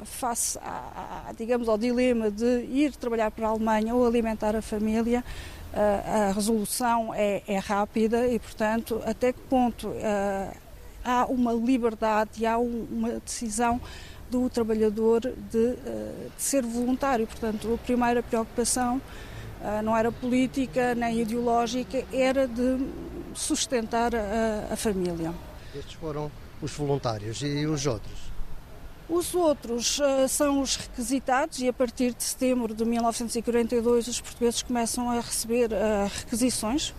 face, 0.04 0.58
a, 0.60 1.24
a, 1.28 1.34
digamos, 1.34 1.68
ao 1.68 1.78
dilema 1.78 2.30
de 2.30 2.62
ir 2.70 2.96
trabalhar 2.96 3.32
para 3.32 3.48
a 3.48 3.50
Alemanha 3.50 3.96
ou 3.96 4.06
alimentar 4.06 4.56
a 4.56 4.62
família, 4.62 5.24
a, 5.74 6.30
a 6.30 6.32
resolução 6.32 7.14
é, 7.14 7.42
é, 7.48 7.58
rápida 7.58 8.28
e, 8.28 8.40
portanto, 8.40 9.02
até 9.06 9.34
que 9.34 9.40
ponto 9.42 9.92
há 11.04 11.26
uma 11.26 11.54
liberdade 11.54 12.32
e 12.40 12.46
há 12.46 12.58
uma 12.58 13.20
decisão 13.20 13.80
do 14.30 14.50
trabalhador 14.50 15.22
de, 15.22 15.34
de, 15.50 15.76
ser 16.38 16.64
voluntário. 16.64 17.26
Portanto, 17.26 17.74
a 17.74 17.78
primeira 17.78 18.22
preocupação 18.22 19.02
não 19.84 19.98
era 19.98 20.12
política 20.12 20.94
nem 20.96 21.20
ideológica, 21.22 22.06
era 22.14 22.48
de 22.48 22.78
sustentar 23.34 24.14
a, 24.16 24.74
a 24.74 24.76
família. 24.76 25.34
Estes 25.76 25.94
foram 25.96 26.32
os 26.62 26.72
voluntários 26.72 27.42
e 27.42 27.66
os 27.66 27.86
outros? 27.86 28.30
Os 29.10 29.34
outros 29.34 30.00
uh, 30.00 30.28
são 30.28 30.62
os 30.62 30.76
requisitados 30.76 31.60
e 31.60 31.68
a 31.68 31.74
partir 31.74 32.14
de 32.14 32.24
setembro 32.24 32.76
de 32.76 32.86
1942 32.86 34.08
os 34.08 34.22
portugueses 34.22 34.62
começam 34.62 35.10
a 35.10 35.16
receber 35.16 35.72
uh, 35.72 36.08
requisições 36.16 36.94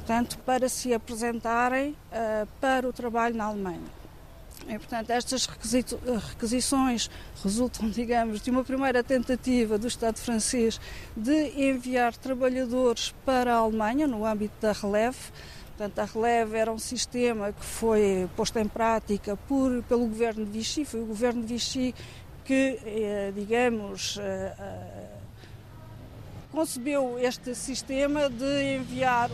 portanto, 0.00 0.38
para 0.38 0.68
se 0.68 0.94
apresentarem 0.94 1.90
uh, 1.90 2.48
para 2.60 2.88
o 2.88 2.92
trabalho 2.92 3.36
na 3.36 3.44
Alemanha. 3.44 4.00
E, 4.66 4.78
portanto, 4.78 5.10
estas 5.10 5.46
requisições 5.46 7.10
resultam, 7.42 7.88
digamos, 7.90 8.40
de 8.40 8.50
uma 8.50 8.64
primeira 8.64 9.02
tentativa 9.02 9.78
do 9.78 9.86
Estado 9.86 10.18
francês 10.18 10.80
de 11.16 11.68
enviar 11.68 12.16
trabalhadores 12.16 13.14
para 13.24 13.54
a 13.54 13.58
Alemanha 13.58 14.06
no 14.06 14.24
âmbito 14.24 14.54
da 14.60 14.72
Releve. 14.72 15.18
Portanto, 15.76 15.98
a 15.98 16.04
Releve 16.04 16.56
era 16.56 16.72
um 16.72 16.78
sistema 16.78 17.52
que 17.52 17.64
foi 17.64 18.28
posto 18.36 18.58
em 18.58 18.68
prática 18.68 19.36
por, 19.48 19.82
pelo 19.84 20.06
governo 20.06 20.44
de 20.44 20.50
Vichy. 20.50 20.84
Foi 20.84 21.00
o 21.00 21.06
governo 21.06 21.42
de 21.42 21.54
Vichy 21.54 21.94
que, 22.44 22.78
eh, 22.84 23.32
digamos, 23.34 24.18
eh, 24.20 24.54
eh, 24.58 25.06
concebeu 26.50 27.18
este 27.18 27.54
sistema 27.54 28.28
de 28.28 28.76
enviar 28.76 29.30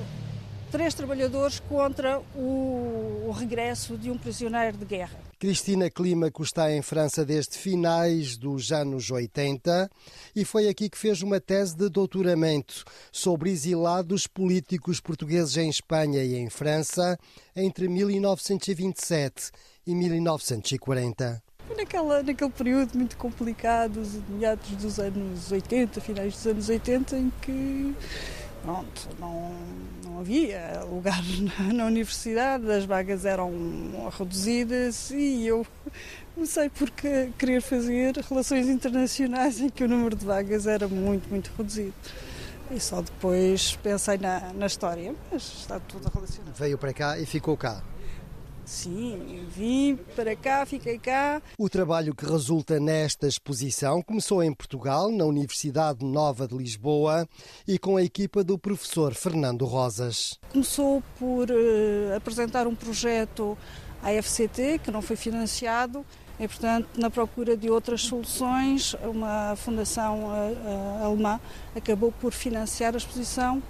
três 0.77 0.93
trabalhadores 0.93 1.59
contra 1.59 2.21
o, 2.35 3.25
o, 3.29 3.31
regresso 3.31 3.97
de 3.97 4.11
um 4.11 4.19
prisioneiro 4.19 4.77
de 4.77 4.85
guerra. 4.85 5.19
Cristina 5.39 5.89
Clímaco 5.89 6.43
está 6.43 6.71
em 6.71 6.83
França 6.83 7.25
desde 7.25 7.57
finais 7.57 8.37
dos 8.37 8.71
anos 8.71 9.11
80 9.11 9.91
e 10.35 10.45
foi 10.45 10.69
aqui 10.69 10.91
que 10.91 10.99
fez 10.99 11.23
uma 11.23 11.41
tese 11.41 11.75
de 11.75 11.89
doutoramento 11.89 12.85
sobre 13.11 13.51
exilados 13.51 14.27
políticos 14.27 15.01
portugueses 15.01 15.57
em 15.57 15.71
Espanha 15.71 16.23
e 16.23 16.35
em 16.35 16.51
França 16.51 17.19
entre 17.57 17.89
1927 17.89 19.53
e 19.87 19.95
1940. 19.95 21.43
Naquela, 21.75 22.23
naquele 22.23 22.51
período 22.51 22.99
muito 22.99 23.17
complicado, 23.17 24.03
meados 24.29 24.69
dos 24.73 25.01
anos 25.01 25.51
80, 25.51 26.03
finais 26.03 26.35
dos 26.35 26.47
anos 26.47 26.69
80, 26.69 27.17
em 27.17 27.33
que 27.41 27.97
pronto, 28.67 29.09
não, 29.21 29.53
não 30.05 30.19
havia 30.19 30.83
lugar 30.91 31.23
na, 31.73 31.87
universidade, 31.87 32.69
as 32.71 32.85
vagas 32.85 33.25
eram 33.25 33.53
reduzidas 34.19 35.13
e 35.13 35.47
eu 35.47 35.65
comecei 36.35 36.69
por 36.69 36.91
querer 37.39 37.63
fazer 37.63 38.17
relações 38.29 38.67
internacionais 38.67 39.61
em 39.61 39.71
que 39.71 39.85
o 39.85 39.89
número 39.89 40.17
de 40.17 40.27
vagas 40.27 40.67
era 40.67 40.89
muito, 40.89 41.29
muito 41.31 41.53
reduzido. 41.57 41.95
E 42.69 42.81
só 42.81 43.01
depois 43.01 43.77
pensei 43.77 44.19
na, 44.19 44.53
na 44.53 44.67
história, 44.67 45.15
mas 45.31 45.43
está 45.43 45.79
tudo 45.79 46.11
relacionado. 46.13 46.57
Veio 46.57 46.77
para 46.77 46.93
cá 46.93 47.17
e 47.17 47.25
ficou 47.25 47.57
cá? 47.57 47.81
Sim, 48.67 49.47
vim 49.49 49.97
para 50.17 50.35
cá, 50.35 50.67
fiquei 50.67 50.99
cá. 50.99 51.41
O 51.57 51.69
trabalho 51.71 52.13
que 52.13 52.27
resulta 52.27 52.81
nesta 52.81 53.29
exposição 53.29 54.03
começou 54.03 54.43
em 54.43 54.53
Portugal, 54.53 55.09
na 55.09 55.25
Universidade 55.25 56.05
Nova 56.05 56.49
de 56.49 56.57
Lisboa, 56.57 57.29
e 57.67 57.79
com 57.79 57.97
a 57.97 58.03
equipa 58.03 58.43
do 58.43 58.59
professor 58.59 59.15
Fernando 59.15 59.65
Rosas. 59.65 60.37
Começou 60.51 61.01
por 61.17 61.49
uh, 61.49 62.17
apresentar 62.17 62.67
um 62.67 62.75
projeto 62.75 63.57
à 64.03 64.11
FCT, 64.21 64.81
que 64.83 64.91
não 64.91 65.01
foi 65.01 65.15
financiado, 65.15 66.05
e, 66.41 66.49
portanto, 66.49 66.89
na 66.99 67.09
procura 67.09 67.57
de 67.57 67.71
outras 67.71 68.03
soluções, 68.03 68.97
uma 69.05 69.55
fundação 69.55 70.25
uh, 70.25 71.03
uh, 71.03 71.05
alemã 71.05 71.41
acabou 71.75 72.11
por 72.11 72.33
financiar 72.33 72.95
a 72.95 72.97
exposição 72.97 73.63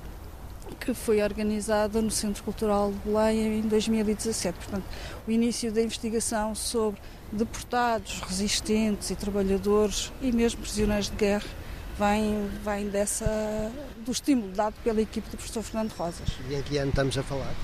que 0.75 0.95
foi 0.95 1.23
organizada 1.23 2.01
no 2.01 2.11
Centro 2.11 2.43
Cultural 2.43 2.93
de 2.93 2.99
Belém 2.99 3.59
em 3.59 3.63
2017. 3.63 4.59
Portanto, 4.59 4.85
o 5.27 5.31
início 5.31 5.71
da 5.73 5.83
investigação 5.83 6.55
sobre 6.55 7.01
deportados, 7.33 8.21
resistentes 8.21 9.11
e 9.11 9.17
trabalhadores 9.17 10.13
e 10.21 10.31
mesmo 10.33 10.61
prisioneiros 10.61 11.09
de 11.09 11.17
guerra 11.17 11.49
vem, 11.99 12.49
vem 12.65 12.89
dessa, 12.89 13.73
do 14.05 14.13
estímulo 14.13 14.53
dado 14.53 14.75
pela 14.85 15.01
equipe 15.01 15.29
do 15.31 15.37
professor 15.37 15.63
Fernando 15.63 15.93
Rosas. 15.93 16.29
E 16.49 16.55
em 16.55 16.63
que 16.63 16.79
ano 16.79 16.91
estamos 16.91 17.17
a 17.19 17.23
falar? 17.23 17.55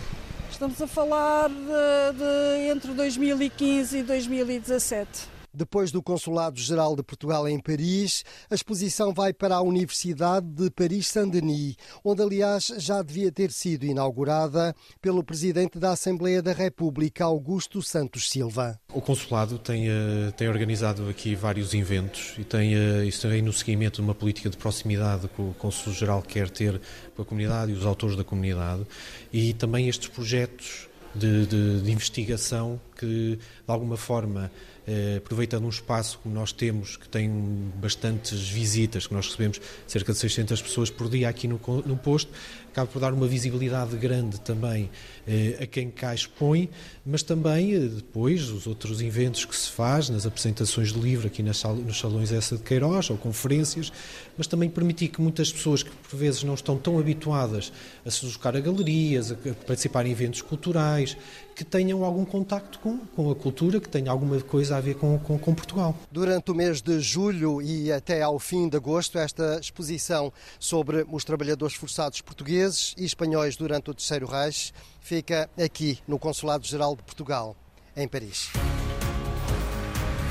Estamos 0.51 0.81
a 0.81 0.87
falar 0.87 1.49
de, 1.49 2.19
de 2.19 2.71
entre 2.71 2.93
2015 2.93 3.99
e 3.99 4.03
2017. 4.03 5.42
Depois 5.55 5.93
do 5.93 6.03
Consulado-Geral 6.03 6.97
de 6.97 7.03
Portugal 7.03 7.47
em 7.47 7.61
Paris, 7.61 8.25
a 8.51 8.55
exposição 8.55 9.13
vai 9.13 9.35
para 9.35 9.57
a 9.57 9.61
Universidade 9.61 10.47
de 10.47 10.71
Paris-Saint-Denis, 10.71 11.77
onde, 12.03 12.23
aliás, 12.23 12.73
já 12.79 13.03
devia 13.03 13.31
ter 13.31 13.53
sido 13.53 13.85
inaugurada 13.85 14.75
pelo 14.99 15.23
Presidente 15.23 15.79
da 15.79 15.91
Assembleia 15.91 16.41
da 16.41 16.55
República, 16.55 17.25
Augusto 17.25 17.83
Santos 17.83 18.31
Silva. 18.31 18.81
O 18.95 19.03
Consulado 19.03 19.59
tem, 19.59 19.91
uh, 19.91 20.33
tem 20.35 20.49
organizado 20.49 21.07
aqui 21.11 21.35
vários 21.35 21.75
eventos 21.75 22.35
e 22.39 22.45
tem 22.45 22.75
uh, 22.75 23.05
isso 23.05 23.21
também 23.21 23.43
no 23.43 23.53
seguimento 23.53 23.97
de 23.97 24.01
uma 24.01 24.15
política 24.15 24.49
de 24.49 24.57
proximidade 24.57 25.29
que 25.29 25.43
o 25.43 25.55
Consul-Geral 25.59 26.23
quer 26.23 26.49
ter 26.49 26.81
com 27.15 27.21
a 27.21 27.25
comunidade 27.27 27.73
e 27.73 27.75
os 27.75 27.85
autores 27.85 28.17
da 28.17 28.25
comunidade 28.25 28.87
e 29.31 29.53
também 29.53 29.87
estes 29.87 30.09
projetos 30.09 30.89
de, 31.15 31.47
de, 31.47 31.81
de 31.83 31.93
investigação 31.93 32.81
que, 32.97 33.37
de 33.37 33.41
alguma 33.67 33.97
forma, 33.97 34.51
eh, 34.51 34.72
aproveitando 35.17 35.65
um 35.65 35.69
espaço 35.69 36.19
que 36.23 36.29
nós 36.29 36.53
temos, 36.53 36.97
que 36.97 37.09
tem 37.09 37.31
bastantes 37.77 38.49
visitas, 38.49 39.07
que 39.07 39.15
nós 39.15 39.27
recebemos 39.27 39.61
cerca 39.87 40.13
de 40.13 40.19
600 40.19 40.61
pessoas 40.61 40.91
por 40.91 41.09
dia 41.09 41.29
aqui 41.29 41.47
no, 41.47 41.61
no 41.87 41.97
posto, 41.97 42.33
acaba 42.73 42.87
por 42.89 42.99
dar 42.99 43.13
uma 43.13 43.27
visibilidade 43.27 43.97
grande 43.97 44.41
também 44.41 44.91
eh, 45.22 45.22
a 45.61 45.67
quem 45.67 45.91
cá 45.91 46.15
expõe, 46.15 46.69
mas 47.05 47.23
também 47.23 47.75
eh, 47.75 47.79
depois 47.81 48.51
os 48.51 48.67
outros 48.67 49.01
eventos 49.01 49.45
que 49.45 49.57
se 49.57 49.71
faz, 49.71 50.09
nas 50.09 50.27
apresentações 50.27 50.93
de 50.93 50.99
livro 50.99 51.27
aqui 51.27 51.43
nas, 51.43 51.63
nos 51.63 51.99
salões 51.99 52.33
essa 52.33 52.57
de 52.57 52.63
Queiroz, 52.63 53.11
ou 53.11 53.17
conferências, 53.17 53.93
mas 54.37 54.47
também 54.47 54.69
permitir 54.69 55.09
que 55.09 55.21
muitas 55.21 55.53
pessoas 55.53 55.83
que 55.83 55.91
por 55.91 56.17
vezes 56.17 56.43
não 56.43 56.55
estão 56.55 56.77
tão 56.77 56.99
habituadas 56.99 57.73
a 58.05 58.11
se 58.11 58.23
deslocar 58.23 58.57
a 58.57 58.61
galerias, 58.61 59.31
a 59.31 59.37
participar 59.67 60.07
em 60.07 60.11
eventos 60.11 60.43
culturais, 60.43 61.17
que 61.55 61.65
tenham 61.65 62.03
algum 62.03 62.25
contacto 62.25 62.79
com, 62.79 62.99
com 62.99 63.31
a 63.31 63.35
cultura, 63.35 63.79
que 63.79 63.89
tenham 63.89 64.11
alguma 64.11 64.41
coisa 64.41 64.77
a 64.77 64.81
ver 64.81 64.95
com, 64.95 65.19
com, 65.19 65.39
com, 65.39 65.55
Portugal. 65.55 65.95
Durante 66.11 66.51
o 66.51 66.55
mês 66.55 66.81
de 66.81 66.99
julho 67.01 67.61
e 67.61 67.93
até 67.93 68.23
ao 68.23 68.39
fim 68.39 68.69
de 68.69 68.77
agosto, 68.77 69.19
esta 69.19 69.59
exposição 69.61 70.33
sobre 70.59 71.07
os 71.11 71.25
trabalhadores 71.25 71.77
forçados 71.77 72.21
portugueses 72.21 72.95
e 72.97 73.05
espanhóis 73.05 73.57
durante 73.57 73.91
o 73.91 73.95
Terceiro 73.95 74.27
Reich 74.27 74.73
fica 75.15 75.51
aqui 75.63 75.99
no 76.09 76.19
Consulado-Geral 76.19 76.97
de 76.97 77.03
Portugal, 77.03 77.55
em 77.95 78.09
Paris. 78.09 78.51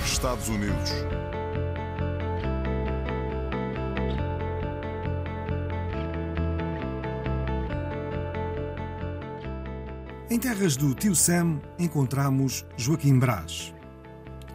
Estados 0.04 0.50
Unidos. 0.50 0.90
Em 10.32 10.40
terras 10.40 10.76
do 10.76 10.96
tio 10.96 11.16
Sam 11.16 11.62
encontramos 11.78 12.66
Joaquim 12.76 13.20
Brás. 13.20 13.72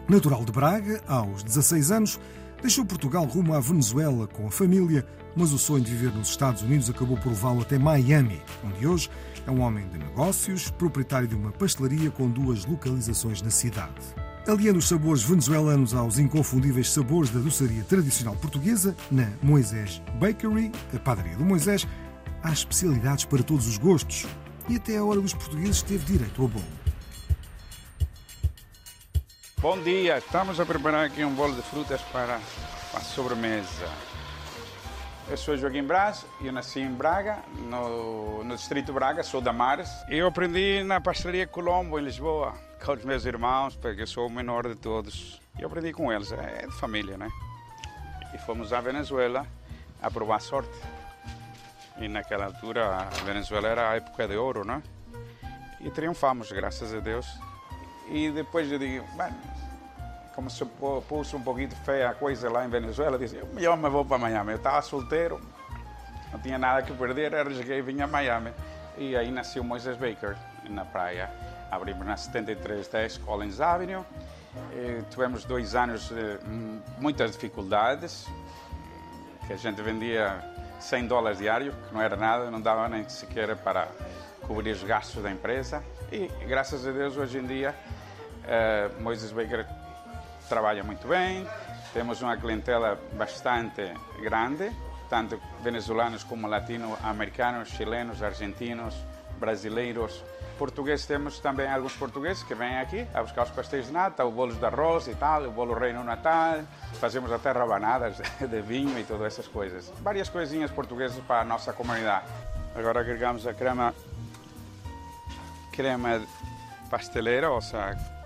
Natural 0.09 0.43
de 0.43 0.51
Braga, 0.51 1.01
aos 1.07 1.41
16 1.41 1.89
anos, 1.89 2.19
deixou 2.61 2.85
Portugal 2.85 3.23
rumo 3.23 3.53
à 3.53 3.61
Venezuela 3.61 4.27
com 4.27 4.45
a 4.45 4.51
família, 4.51 5.07
mas 5.37 5.53
o 5.53 5.57
sonho 5.59 5.83
de 5.83 5.91
viver 5.91 6.11
nos 6.13 6.29
Estados 6.29 6.63
Unidos 6.63 6.89
acabou 6.89 7.15
por 7.15 7.29
levá-lo 7.29 7.61
até 7.61 7.77
Miami, 7.77 8.41
onde 8.65 8.87
hoje 8.87 9.09
é 9.45 9.51
um 9.51 9.61
homem 9.61 9.87
de 9.87 9.97
negócios, 9.97 10.71
proprietário 10.71 11.27
de 11.27 11.35
uma 11.35 11.51
pastelaria 11.51 12.09
com 12.09 12.27
duas 12.27 12.65
localizações 12.65 13.41
na 13.41 13.51
cidade. 13.51 13.93
Aliando 14.47 14.79
os 14.79 14.87
sabores 14.87 15.21
venezuelanos 15.21 15.93
aos 15.93 16.17
inconfundíveis 16.17 16.89
sabores 16.91 17.29
da 17.29 17.39
doçaria 17.39 17.83
tradicional 17.83 18.35
portuguesa, 18.35 18.95
na 19.11 19.29
Moisés 19.43 20.01
Bakery, 20.19 20.71
a 20.93 20.99
padaria 20.99 21.35
do 21.35 21.45
Moisés, 21.45 21.87
há 22.41 22.51
especialidades 22.51 23.25
para 23.25 23.43
todos 23.43 23.67
os 23.67 23.77
gostos, 23.77 24.25
e 24.67 24.77
até 24.77 24.97
a 24.97 25.03
hora 25.03 25.21
dos 25.21 25.33
portugueses 25.33 25.81
teve 25.83 26.03
direito 26.05 26.41
ao 26.41 26.47
bolo. 26.47 26.65
Bom 29.59 29.81
dia, 29.81 30.17
estamos 30.17 30.59
a 30.59 30.65
preparar 30.65 31.05
aqui 31.05 31.23
um 31.23 31.33
bolo 31.33 31.55
de 31.55 31.61
frutas 31.61 32.01
para 32.11 32.39
a 32.93 32.99
sobremesa. 33.01 34.06
Eu 35.29 35.35
sou 35.35 35.57
Joaquim 35.57 35.83
Braz, 35.83 36.25
eu 36.39 36.53
nasci 36.53 36.79
em 36.79 36.93
Braga, 36.93 37.39
no, 37.69 38.45
no 38.45 38.55
distrito 38.55 38.93
Braga, 38.93 39.21
sou 39.23 39.41
da 39.41 39.51
Mares. 39.51 39.89
Eu 40.07 40.27
aprendi 40.27 40.81
na 40.85 41.01
pastelaria 41.01 41.45
Colombo, 41.45 41.99
em 41.99 42.03
Lisboa, 42.03 42.53
com 42.83 42.93
os 42.93 43.03
meus 43.03 43.25
irmãos, 43.25 43.75
porque 43.75 44.03
eu 44.03 44.07
sou 44.07 44.27
o 44.27 44.31
menor 44.31 44.65
de 44.69 44.75
todos. 44.75 45.41
Eu 45.59 45.67
aprendi 45.67 45.91
com 45.91 46.13
eles, 46.13 46.31
é 46.31 46.65
de 46.65 46.71
família, 46.71 47.17
né? 47.17 47.27
E 48.33 48.37
fomos 48.37 48.71
à 48.71 48.79
Venezuela 48.79 49.45
a 50.01 50.09
provar 50.09 50.39
sorte. 50.39 50.79
E 51.97 52.07
naquela 52.07 52.45
altura 52.45 52.95
a 52.95 53.23
Venezuela 53.25 53.67
era 53.67 53.89
a 53.89 53.95
época 53.97 54.29
de 54.29 54.37
ouro, 54.37 54.63
né? 54.63 54.81
E 55.81 55.91
triunfamos, 55.91 56.53
graças 56.53 56.93
a 56.93 57.01
Deus. 57.01 57.27
E 58.09 58.31
depois 58.31 58.71
eu 58.71 58.79
digo, 58.79 59.05
como 60.37 60.51
se 60.51 60.63
pôs 61.09 61.33
um 61.33 61.41
pouquinho 61.41 61.71
feia 61.83 62.11
a 62.11 62.13
coisa 62.13 62.47
lá 62.47 62.63
em 62.63 62.69
Venezuela, 62.69 63.15
eu 63.15 63.19
disse, 63.19 63.43
melhor 63.55 63.75
me 63.75 63.89
vou 63.89 64.05
para 64.05 64.19
Miami. 64.19 64.51
Eu 64.51 64.57
estava 64.57 64.79
solteiro, 64.83 65.41
não 66.31 66.39
tinha 66.39 66.59
nada 66.59 66.83
que 66.83 66.93
perder, 66.93 67.33
arrisquei 67.33 67.79
e 67.79 67.81
vim 67.81 68.01
a 68.01 68.07
Miami. 68.07 68.53
E 68.99 69.17
aí 69.17 69.31
nasceu 69.31 69.63
Moisés 69.63 69.97
Baker, 69.97 70.37
na 70.69 70.85
praia. 70.85 71.31
Abrimos 71.71 72.05
na 72.05 72.15
7310 72.15 73.17
Collins 73.17 73.59
Avenue. 73.59 74.05
E 74.73 75.01
tivemos 75.09 75.43
dois 75.43 75.73
anos 75.73 76.07
de 76.09 76.37
muitas 76.99 77.31
dificuldades, 77.31 78.27
que 79.47 79.53
a 79.53 79.57
gente 79.57 79.81
vendia 79.81 80.39
100 80.79 81.07
dólares 81.07 81.39
diário, 81.39 81.73
que 81.87 81.95
não 81.95 82.01
era 82.01 82.15
nada, 82.15 82.51
não 82.51 82.61
dava 82.61 82.87
nem 82.87 83.09
sequer 83.09 83.55
para 83.55 83.87
cobrir 84.45 84.69
os 84.69 84.83
gastos 84.83 85.23
da 85.23 85.31
empresa. 85.31 85.83
E 86.11 86.27
graças 86.45 86.85
a 86.85 86.91
Deus 86.91 87.17
hoje 87.17 87.39
em 87.39 87.47
dia 87.47 87.73
uh, 88.43 89.01
Moisés 89.01 89.31
Baker 89.31 89.65
trabalha 90.47 90.83
muito 90.83 91.07
bem, 91.07 91.47
temos 91.93 92.21
uma 92.21 92.37
clientela 92.37 92.99
bastante 93.13 93.93
grande, 94.21 94.71
tanto 95.09 95.39
venezuelanos 95.63 96.23
como 96.23 96.47
latino-americanos, 96.47 97.69
chilenos, 97.69 98.21
argentinos, 98.21 98.93
brasileiros. 99.39 100.23
Português 100.57 101.05
temos 101.05 101.39
também 101.39 101.67
alguns 101.67 101.93
portugueses 101.93 102.41
que 102.43 102.55
vêm 102.55 102.79
aqui 102.79 103.07
a 103.13 103.21
buscar 103.21 103.43
os 103.43 103.51
pastéis 103.51 103.87
de 103.87 103.93
nata, 103.93 104.25
os 104.25 104.33
bolos 104.33 104.57
de 104.57 104.65
arroz 104.65 105.07
e 105.07 105.15
tal, 105.15 105.43
o 105.43 105.51
bolo 105.51 105.75
rei 105.75 105.93
no 105.93 106.03
Natal. 106.03 106.61
Fazemos 106.99 107.31
até 107.31 107.51
rabanadas 107.51 108.17
de 108.39 108.61
vinho 108.61 108.97
e 108.99 109.03
todas 109.03 109.27
essas 109.27 109.47
coisas. 109.47 109.91
Várias 110.01 110.29
coisinhas 110.29 110.71
portuguesas 110.71 111.23
para 111.25 111.41
a 111.41 111.45
nossa 111.45 111.71
comunidade. 111.73 112.25
Agora 112.75 112.99
agregamos 112.99 113.45
a 113.45 113.53
crema, 113.53 113.93
crema 115.71 116.21
pasteleira, 116.89 117.51
ou 117.51 117.61
seja, 117.61 118.16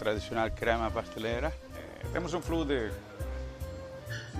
tradicional 0.00 0.50
crema 0.50 0.90
pasteleira. 0.90 1.52
Temos 2.10 2.32
um 2.32 2.40
fluxo 2.40 2.64
de 2.64 2.90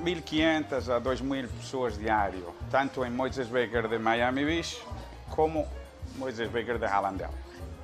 1.500 0.02 0.88
a 0.88 0.98
2.000 0.98 1.48
pessoas 1.48 1.98
diário, 1.98 2.54
tanto 2.70 3.04
em 3.04 3.10
Moisés 3.10 3.46
Baker 3.46 3.86
de 3.86 3.98
Miami 3.98 4.44
Beach 4.46 4.82
como 5.28 5.68
Moisés 6.16 6.50
Baker 6.50 6.78
de 6.78 6.86
Hallandale. 6.86 7.34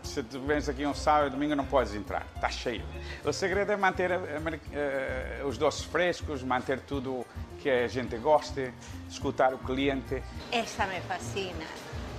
Se 0.02 0.22
tu 0.22 0.40
vens 0.40 0.68
aqui 0.68 0.86
um 0.86 0.94
sábado 0.94 1.26
e 1.26 1.30
domingo 1.30 1.54
não 1.54 1.66
podes 1.66 1.94
entrar, 1.94 2.24
está 2.34 2.48
cheio. 2.48 2.84
O 3.24 3.32
segredo 3.32 3.72
é 3.72 3.76
manter 3.76 4.12
uh, 4.12 5.46
os 5.46 5.58
doces 5.58 5.84
frescos, 5.84 6.42
manter 6.42 6.80
tudo 6.80 7.26
que 7.60 7.68
a 7.68 7.88
gente 7.88 8.16
goste, 8.16 8.72
escutar 9.10 9.52
o 9.52 9.58
cliente. 9.58 10.22
Essa 10.50 10.86
me 10.86 11.00
fascina. 11.00 11.66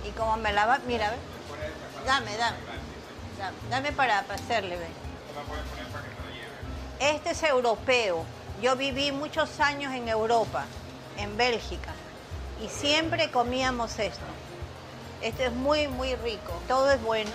E 0.04 0.12
como 0.12 0.36
me 0.36 0.52
lava, 0.52 0.78
mira, 0.86 1.16
dame, 2.04 2.30
dame, 2.36 2.58
dame, 3.38 3.56
dame 3.70 3.92
para, 3.92 4.20
hacerle, 4.20 4.76
ve. 4.76 5.07
Este 7.00 7.30
es 7.30 7.42
europeo. 7.42 8.24
Yo 8.60 8.76
viví 8.76 9.12
muchos 9.12 9.60
años 9.60 9.94
en 9.94 10.08
Europa, 10.08 10.64
en 11.16 11.36
Bélgica, 11.36 11.92
y 12.64 12.68
siempre 12.68 13.30
comíamos 13.30 13.98
esto. 13.98 14.24
Esto 15.22 15.44
es 15.44 15.52
muy, 15.52 15.88
muy 15.88 16.14
rico. 16.16 16.52
Todo 16.66 16.90
es 16.90 17.02
bueno. 17.02 17.30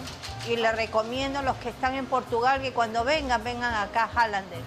y 0.48 0.58
les 0.58 0.76
recomiendo 0.76 1.40
a 1.40 1.42
los 1.42 1.56
que 1.58 1.70
están 1.70 1.96
en 1.96 2.06
Portugal 2.06 2.62
que 2.62 2.74
cuando 2.74 3.04
vengan, 3.04 3.44
vengan 3.44 3.74
acá 3.74 4.04
a 4.04 4.08
Hallander 4.08 4.62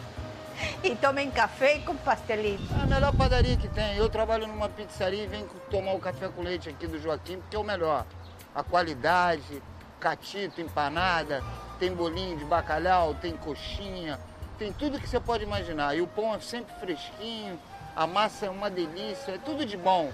e 0.82 0.96
tomem 0.96 1.30
café 1.30 1.80
com 1.80 1.94
pastelito. 1.96 2.64
É 2.72 2.82
a 2.82 2.86
melhor 2.86 3.14
padaria 3.14 3.58
que 3.58 3.68
tem. 3.68 3.94
Eu 3.96 4.08
trabalho 4.08 4.46
numa 4.46 4.70
pizzaria 4.70 5.24
e 5.24 5.26
venho 5.26 5.46
tomar 5.70 5.92
o 5.92 5.98
café 5.98 6.28
com 6.28 6.42
leite 6.42 6.70
aqui 6.70 6.86
do 6.86 6.98
Joaquim, 6.98 7.38
porque 7.38 7.56
é 7.56 7.58
o 7.58 7.64
melhor. 7.64 8.06
A 8.54 8.62
qualidade, 8.62 9.62
catito, 10.06 10.60
empanada, 10.60 11.42
tem 11.80 11.92
bolinho 11.92 12.36
de 12.36 12.44
bacalhau, 12.44 13.14
tem 13.14 13.36
coxinha, 13.36 14.20
tem 14.56 14.72
tudo 14.72 15.00
que 15.00 15.08
você 15.08 15.18
pode 15.18 15.42
imaginar. 15.42 15.96
E 15.96 16.00
o 16.00 16.06
pão 16.06 16.32
é 16.32 16.38
sempre 16.38 16.72
fresquinho, 16.78 17.58
a 17.96 18.06
massa 18.06 18.46
é 18.46 18.50
uma 18.50 18.70
delícia, 18.70 19.32
é 19.32 19.38
tudo 19.38 19.66
de 19.66 19.76
bom. 19.76 20.12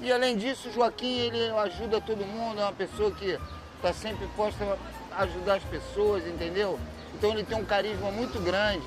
E 0.00 0.10
além 0.10 0.38
disso, 0.38 0.70
o 0.70 0.72
Joaquim 0.72 1.18
ele 1.18 1.50
ajuda 1.58 2.00
todo 2.00 2.24
mundo, 2.24 2.58
é 2.58 2.62
uma 2.62 2.72
pessoa 2.72 3.10
que 3.10 3.38
está 3.76 3.92
sempre 3.92 4.26
posta 4.28 4.78
a 5.12 5.24
ajudar 5.24 5.56
as 5.56 5.64
pessoas, 5.64 6.26
entendeu? 6.26 6.80
Então 7.12 7.30
ele 7.30 7.44
tem 7.44 7.58
um 7.58 7.66
carisma 7.66 8.10
muito 8.10 8.40
grande 8.40 8.86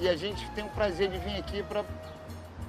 e 0.00 0.08
a 0.08 0.16
gente 0.16 0.44
tem 0.50 0.64
o 0.64 0.70
prazer 0.70 1.08
de 1.08 1.18
vir 1.18 1.36
aqui 1.38 1.64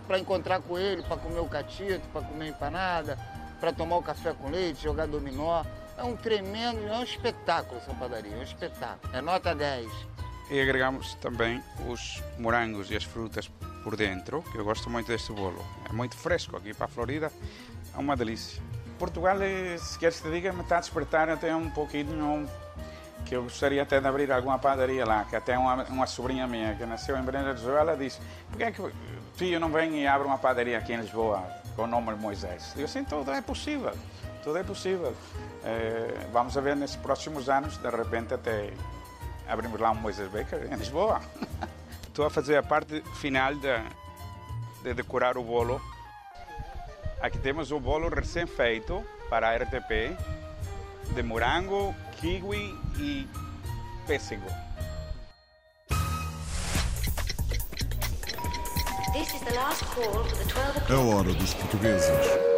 para 0.07 0.19
encontrar 0.19 0.61
com 0.61 0.77
ele, 0.77 1.01
para 1.01 1.17
comer 1.17 1.39
o 1.39 1.47
catito, 1.47 2.07
para 2.13 2.21
comer 2.21 2.49
empanada, 2.49 3.17
para 3.59 3.73
tomar 3.73 3.97
o 3.97 4.03
café 4.03 4.31
com 4.31 4.51
leite, 4.51 4.83
jogar 4.83 5.07
dominó. 5.07 5.63
É 5.97 6.03
um 6.03 6.15
tremendo, 6.15 6.85
é 6.87 6.97
um 6.97 7.03
espetáculo 7.03 7.77
essa 7.77 7.93
padaria, 7.93 8.35
é 8.35 8.39
um 8.39 8.43
espetáculo. 8.43 9.15
É 9.15 9.21
nota 9.21 9.55
10. 9.55 9.89
E 10.49 10.61
agregamos 10.61 11.15
também 11.15 11.63
os 11.87 12.21
morangos 12.37 12.91
e 12.91 12.95
as 12.95 13.03
frutas 13.03 13.49
por 13.83 13.95
dentro, 13.95 14.43
que 14.51 14.57
eu 14.57 14.63
gosto 14.63 14.89
muito 14.89 15.07
deste 15.07 15.31
bolo. 15.31 15.63
É 15.89 15.93
muito 15.93 16.15
fresco 16.15 16.57
aqui 16.57 16.73
para 16.73 16.85
a 16.85 16.89
Florida, 16.89 17.31
é 17.93 17.97
uma 17.97 18.15
delícia. 18.15 18.61
Portugal, 18.99 19.41
eh, 19.41 19.77
se 19.77 19.97
queres 19.97 20.19
que 20.19 20.27
te 20.27 20.33
diga, 20.33 20.53
me 20.53 20.61
está 20.61 20.77
a 20.77 20.79
despertar 20.79 21.29
até 21.29 21.55
um 21.55 21.69
pouquinho 21.69 22.47
que 23.25 23.35
eu 23.35 23.43
gostaria 23.43 23.81
até 23.81 23.99
de 23.99 24.07
abrir 24.07 24.31
alguma 24.31 24.59
padaria 24.59 25.05
lá, 25.05 25.25
que 25.25 25.35
até 25.35 25.57
uma, 25.57 25.83
uma 25.85 26.05
sobrinha 26.05 26.47
minha 26.47 26.75
que 26.75 26.85
nasceu 26.85 27.17
em 27.17 27.23
Venezuela 27.23 27.97
disse, 27.97 28.19
por 28.49 28.57
que 28.57 28.63
é 28.63 28.71
que 28.71 28.81
o 28.81 28.91
filho 29.35 29.59
não 29.59 29.69
vem 29.71 30.01
e 30.01 30.07
abre 30.07 30.27
uma 30.27 30.37
padaria 30.37 30.77
aqui 30.77 30.93
em 30.93 30.97
Lisboa 30.97 31.43
com 31.75 31.83
o 31.83 31.87
nome 31.87 32.13
de 32.13 32.21
Moisés? 32.21 32.73
Eu 32.77 32.85
assim, 32.85 33.03
tudo 33.03 33.31
é 33.31 33.41
possível, 33.41 33.93
tudo 34.45 34.59
é 34.59 34.63
possível. 34.63 35.13
É, 35.63 36.27
vamos 36.31 36.53
ver 36.53 36.75
nesses 36.75 36.95
próximos 36.95 37.49
anos, 37.49 37.77
de 37.77 37.89
repente 37.89 38.35
até 38.35 38.71
abrimos 39.47 39.79
lá 39.81 39.89
um 39.89 39.95
Moisés 39.95 40.31
Baker 40.31 40.71
em 40.71 40.75
Lisboa. 40.75 41.19
Estou 42.07 42.27
a 42.27 42.29
fazer 42.29 42.55
a 42.55 42.63
parte 42.63 43.01
final 43.15 43.55
de, 43.55 43.75
de 44.83 44.93
decorar 44.93 45.35
o 45.35 45.43
bolo. 45.43 45.81
Aqui 47.19 47.39
temos 47.39 47.71
o 47.71 47.79
bolo 47.79 48.07
recém-feito 48.07 49.03
para 49.29 49.49
a 49.49 49.57
RTP, 49.57 50.15
de 51.15 51.23
morango, 51.23 51.93
kiwi 52.21 52.79
e 52.99 53.27
pêssego. 54.05 54.47
A 60.87 60.99
hora 60.99 61.33
dos 61.33 61.53
portugueses. 61.55 62.54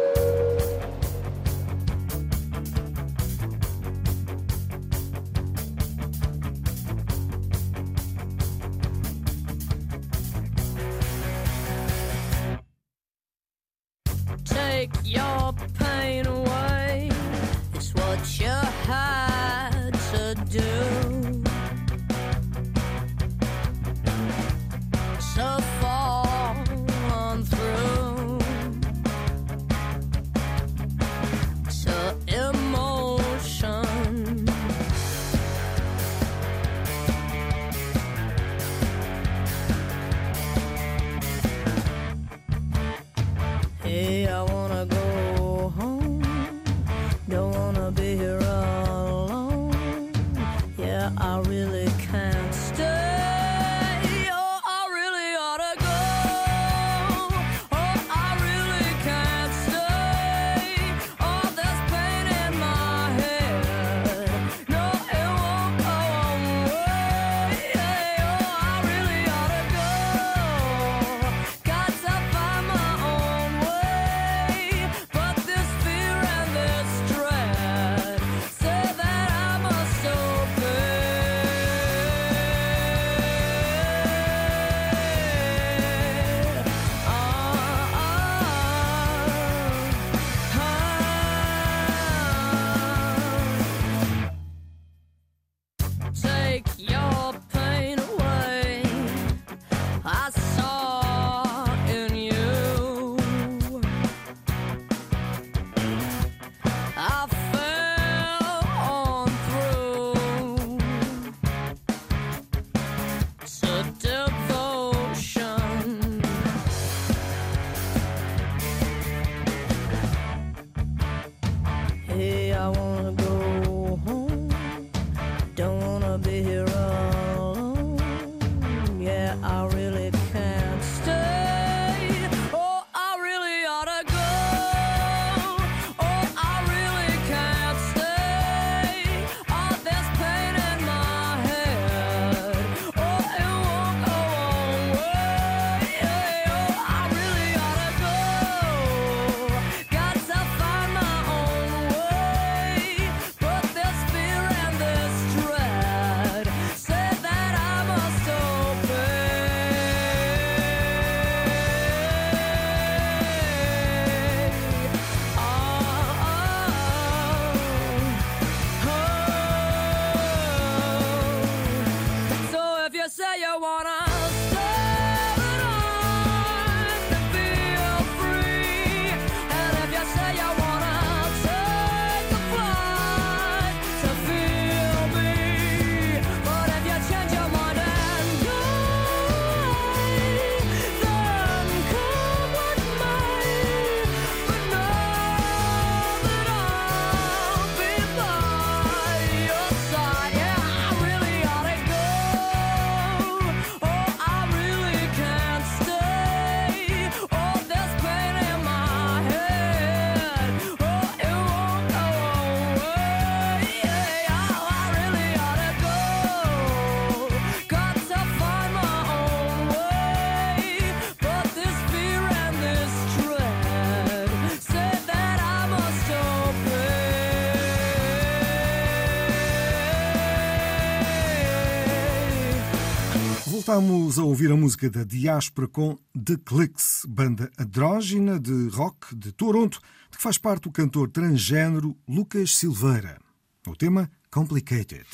Estamos 233.68 234.18
a 234.18 234.24
ouvir 234.24 234.50
a 234.50 234.56
música 234.56 234.88
da 234.88 235.04
Diáspora 235.04 235.68
com 235.68 235.94
The 236.14 236.38
Clicks, 236.42 237.04
banda 237.06 237.50
andrógina 237.58 238.40
de 238.40 238.68
rock 238.68 239.14
de 239.14 239.30
Toronto, 239.30 239.78
de 240.10 240.16
que 240.16 240.22
faz 240.22 240.38
parte 240.38 240.68
o 240.68 240.72
cantor 240.72 241.10
transgênero 241.10 241.94
Lucas 242.08 242.56
Silveira. 242.56 243.18
O 243.66 243.76
tema 243.76 244.10
Complicated. 244.30 245.04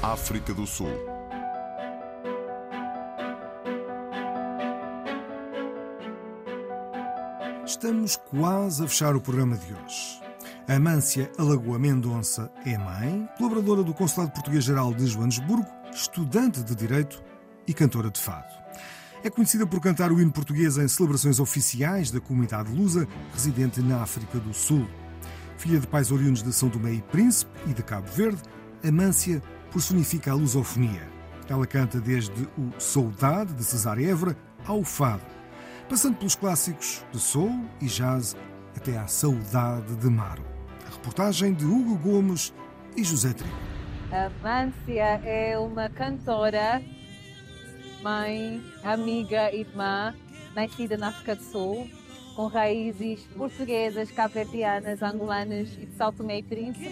África 0.00 0.54
do 0.54 0.68
Sul. 0.68 0.92
Estamos 7.66 8.14
quase 8.14 8.84
a 8.84 8.86
fechar 8.86 9.16
o 9.16 9.20
programa 9.20 9.56
de 9.56 9.74
hoje. 9.74 10.20
Amância 10.68 11.28
Alagoa 11.36 11.80
Mendonça 11.80 12.52
é 12.64 12.78
mãe, 12.78 13.28
colaboradora 13.36 13.82
do 13.82 13.92
Consulado 13.92 14.30
Português-Geral 14.30 14.94
de 14.94 15.06
Joanesburgo, 15.08 15.79
estudante 15.92 16.62
de 16.62 16.74
Direito 16.74 17.22
e 17.66 17.74
cantora 17.74 18.10
de 18.10 18.20
fado. 18.20 18.48
É 19.22 19.28
conhecida 19.28 19.66
por 19.66 19.80
cantar 19.80 20.10
o 20.10 20.20
hino 20.20 20.32
português 20.32 20.78
em 20.78 20.88
celebrações 20.88 21.38
oficiais 21.38 22.10
da 22.10 22.20
comunidade 22.20 22.72
lusa 22.72 23.06
residente 23.34 23.80
na 23.80 24.02
África 24.02 24.38
do 24.38 24.54
Sul. 24.54 24.88
Filha 25.58 25.78
de 25.78 25.86
pais 25.86 26.10
oriundos 26.10 26.42
de 26.42 26.52
São 26.52 26.70
Tomé 26.70 26.94
e 26.94 27.02
Príncipe 27.02 27.52
e 27.66 27.74
de 27.74 27.82
Cabo 27.82 28.10
Verde, 28.10 28.40
Amância 28.82 29.42
personifica 29.70 30.30
a 30.30 30.34
lusofonia. 30.34 31.06
Ela 31.48 31.66
canta 31.66 32.00
desde 32.00 32.48
o 32.56 32.70
Saudade 32.78 33.52
de 33.52 33.62
Cesária 33.62 34.08
Évora 34.08 34.36
ao 34.66 34.82
fado, 34.82 35.22
passando 35.88 36.16
pelos 36.16 36.34
clássicos 36.34 37.04
de 37.12 37.18
soul 37.18 37.66
e 37.80 37.86
jazz 37.86 38.34
até 38.74 38.96
à 38.96 39.06
Saudade 39.06 39.96
de 39.96 40.08
Maro. 40.08 40.44
A 40.86 40.92
reportagem 40.92 41.52
de 41.52 41.66
Hugo 41.66 41.96
Gomes 41.96 42.54
e 42.96 43.04
José 43.04 43.34
Trigo. 43.34 43.69
Amância 44.12 45.20
é 45.24 45.56
uma 45.56 45.88
cantora, 45.88 46.82
mãe, 48.02 48.60
amiga, 48.82 49.54
irmã, 49.54 50.12
nascida 50.52 50.96
na 50.96 51.08
África 51.08 51.36
do 51.36 51.42
Sul, 51.42 51.88
com 52.34 52.48
raízes 52.48 53.20
portuguesas, 53.36 54.10
cabo-verdianas, 54.10 55.00
angolanas 55.00 55.68
e 55.74 55.86
de 55.86 55.94
São 55.94 56.12
Tomé 56.12 56.38
e 56.38 56.42
Príncipe. 56.42 56.90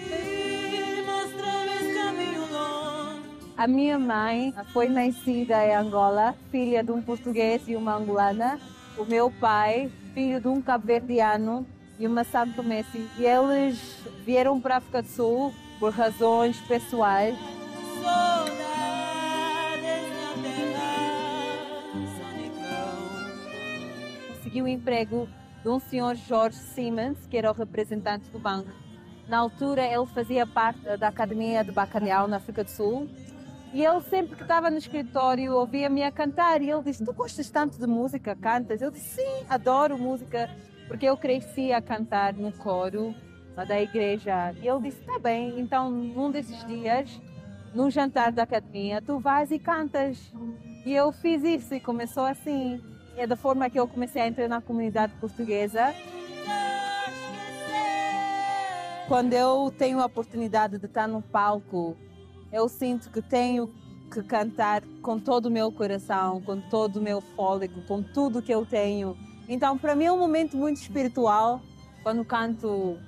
A 3.56 3.66
minha 3.66 3.98
mãe 3.98 4.54
foi 4.72 4.88
nascida 4.88 5.66
em 5.66 5.74
Angola, 5.74 6.36
filha 6.52 6.84
de 6.84 6.92
um 6.92 7.02
português 7.02 7.62
e 7.66 7.74
uma 7.74 7.96
angolana. 7.96 8.60
O 8.96 9.04
meu 9.04 9.28
pai, 9.28 9.90
filho 10.14 10.40
de 10.40 10.46
um 10.46 10.62
cabo-verdiano 10.62 11.66
e 11.98 12.06
uma 12.06 12.22
santomense. 12.22 13.10
E 13.18 13.24
eles 13.24 14.04
vieram 14.24 14.60
para 14.60 14.74
a 14.74 14.78
África 14.78 15.02
do 15.02 15.08
Sul 15.08 15.52
por 15.78 15.92
razões 15.92 16.60
pessoais. 16.62 17.36
Consegui 24.28 24.62
o 24.62 24.68
emprego 24.68 25.28
de 25.62 25.68
um 25.68 25.78
senhor 25.78 26.14
Jorge 26.16 26.56
Siemens, 26.56 27.26
que 27.26 27.36
era 27.36 27.50
o 27.50 27.54
representante 27.54 28.30
do 28.30 28.38
banco. 28.38 28.70
Na 29.28 29.38
altura, 29.38 29.86
ele 29.86 30.06
fazia 30.06 30.46
parte 30.46 30.96
da 30.96 31.08
Academia 31.08 31.62
de 31.62 31.70
Bacalhau 31.70 32.26
na 32.26 32.38
África 32.38 32.64
do 32.64 32.70
Sul. 32.70 33.08
E 33.74 33.84
ele 33.84 34.00
sempre 34.00 34.34
que 34.34 34.42
estava 34.42 34.70
no 34.70 34.78
escritório 34.78 35.54
ouvia-me 35.54 36.02
a 36.02 36.10
cantar 36.10 36.62
e 36.62 36.70
ele 36.70 36.82
disse: 36.82 37.04
Tu 37.04 37.12
gostas 37.12 37.50
tanto 37.50 37.78
de 37.78 37.86
música, 37.86 38.34
cantas? 38.34 38.80
Eu 38.80 38.90
disse: 38.90 39.16
Sim, 39.16 39.44
adoro 39.50 39.98
música, 39.98 40.48
porque 40.86 41.04
eu 41.04 41.16
cresci 41.18 41.70
a 41.70 41.82
cantar 41.82 42.32
no 42.32 42.50
coro 42.50 43.14
da 43.64 43.80
igreja. 43.80 44.54
E 44.62 44.66
ele 44.66 44.82
disse: 44.82 45.00
Tá 45.02 45.18
bem, 45.18 45.58
então 45.58 45.90
num 45.90 46.30
desses 46.30 46.64
dias, 46.66 47.20
num 47.74 47.90
jantar 47.90 48.32
da 48.32 48.42
academia, 48.42 49.02
tu 49.02 49.18
vais 49.18 49.50
e 49.50 49.58
cantas. 49.58 50.32
E 50.84 50.92
eu 50.92 51.12
fiz 51.12 51.42
isso 51.42 51.74
e 51.74 51.80
começou 51.80 52.24
assim. 52.24 52.80
É 53.16 53.26
da 53.26 53.36
forma 53.36 53.68
que 53.68 53.78
eu 53.78 53.88
comecei 53.88 54.22
a 54.22 54.28
entrar 54.28 54.48
na 54.48 54.60
comunidade 54.60 55.12
portuguesa. 55.20 55.94
Quando 59.08 59.32
eu 59.32 59.72
tenho 59.76 60.00
a 60.00 60.06
oportunidade 60.06 60.78
de 60.78 60.86
estar 60.86 61.08
no 61.08 61.22
palco, 61.22 61.96
eu 62.52 62.68
sinto 62.68 63.10
que 63.10 63.22
tenho 63.22 63.72
que 64.12 64.22
cantar 64.22 64.82
com 65.02 65.18
todo 65.18 65.46
o 65.46 65.50
meu 65.50 65.70
coração, 65.72 66.40
com 66.40 66.60
todo 66.60 66.96
o 66.96 67.02
meu 67.02 67.20
fôlego, 67.20 67.82
com 67.82 68.02
tudo 68.02 68.42
que 68.42 68.52
eu 68.52 68.64
tenho. 68.64 69.16
Então, 69.48 69.76
para 69.78 69.94
mim 69.94 70.04
é 70.04 70.12
um 70.12 70.18
momento 70.18 70.56
muito 70.56 70.76
espiritual 70.76 71.60
quando 72.02 72.24
canto 72.24 72.98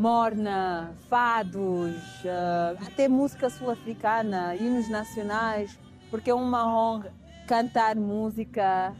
morna, 0.00 0.94
fados, 1.10 1.94
uh, 2.24 2.86
até 2.86 3.06
música 3.06 3.50
sul-africana, 3.50 4.56
hinos 4.56 4.88
nacionais, 4.88 5.78
porque 6.10 6.30
é 6.30 6.34
uma 6.34 6.66
honra 6.66 7.12
cantar 7.46 7.94
música 7.96 8.94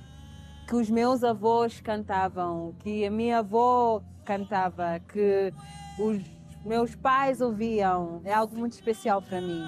que 0.68 0.76
os 0.76 0.90
meus 0.90 1.24
avós 1.24 1.80
cantavam, 1.80 2.74
que 2.80 3.06
a 3.06 3.10
minha 3.10 3.38
avó 3.38 4.02
cantava, 4.26 5.00
que 5.08 5.54
os 5.98 6.20
meus 6.66 6.94
pais 6.94 7.40
ouviam. 7.40 8.20
É 8.22 8.34
algo 8.34 8.54
muito 8.58 8.72
especial 8.72 9.22
para 9.22 9.40
mim. 9.40 9.64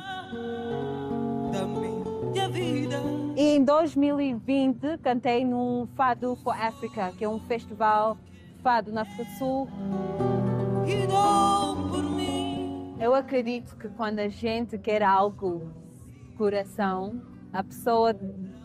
E 3.34 3.56
em 3.56 3.64
2020 3.64 4.98
cantei 4.98 5.46
num 5.46 5.88
Fado 5.96 6.36
for 6.36 6.54
Africa, 6.54 7.10
que 7.16 7.24
é 7.24 7.28
um 7.28 7.40
festival 7.40 8.18
fado 8.62 8.92
na 8.92 9.00
África 9.00 9.24
do 9.24 9.30
Sul. 9.38 9.68
Eu 13.00 13.14
acredito 13.14 13.76
que 13.76 13.88
quando 13.88 14.20
a 14.20 14.28
gente 14.28 14.78
quer 14.78 15.02
algo 15.02 15.72
coração, 16.36 17.20
a 17.52 17.62
pessoa 17.62 18.14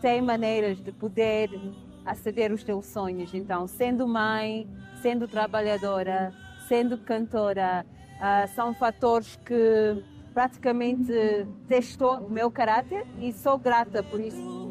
tem 0.00 0.22
maneiras 0.22 0.80
de 0.80 0.92
poder 0.92 1.50
aceder 2.04 2.52
os 2.52 2.62
teus 2.64 2.86
sonhos. 2.86 3.34
Então, 3.34 3.66
sendo 3.66 4.06
mãe, 4.06 4.66
sendo 5.02 5.28
trabalhadora, 5.28 6.32
sendo 6.66 6.98
cantora, 6.98 7.84
uh, 8.16 8.48
são 8.54 8.74
fatores 8.74 9.36
que 9.36 10.02
praticamente 10.32 11.12
testou 11.66 12.18
o 12.18 12.30
meu 12.30 12.50
caráter 12.50 13.06
e 13.20 13.32
sou 13.32 13.58
grata 13.58 14.02
por 14.02 14.20
isso. 14.20 14.68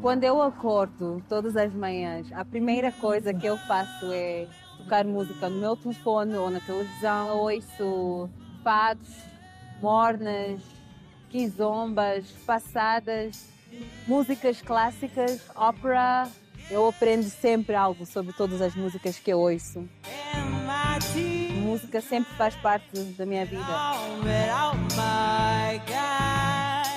Quando 0.00 0.24
eu 0.24 0.42
acordo 0.42 1.22
todas 1.28 1.56
as 1.56 1.72
manhãs, 1.72 2.32
a 2.32 2.44
primeira 2.44 2.90
coisa 2.90 3.34
que 3.34 3.46
eu 3.46 3.56
faço 3.56 4.12
é 4.12 4.46
tocar 4.78 5.04
música 5.04 5.48
no 5.48 5.60
meu 5.60 5.76
telefone 5.76 6.34
ou 6.34 6.50
na 6.50 6.60
televisão. 6.60 7.28
Eu 7.28 7.36
ouço 7.36 8.30
fados, 8.64 9.08
mornas, 9.80 10.60
quizombas, 11.28 12.30
passadas, 12.46 13.52
músicas 14.06 14.60
clássicas, 14.62 15.40
ópera. 15.54 16.28
Eu 16.70 16.88
aprendo 16.88 17.24
sempre 17.24 17.74
algo 17.74 18.04
sobre 18.06 18.32
todas 18.32 18.60
as 18.60 18.74
músicas 18.74 19.18
que 19.18 19.32
eu 19.32 19.40
ouço. 19.40 19.88
Música 21.70 22.00
sempre 22.00 22.34
faz 22.34 22.56
parte 22.56 22.98
da 23.16 23.24
minha 23.24 23.46
vida. 23.46 23.64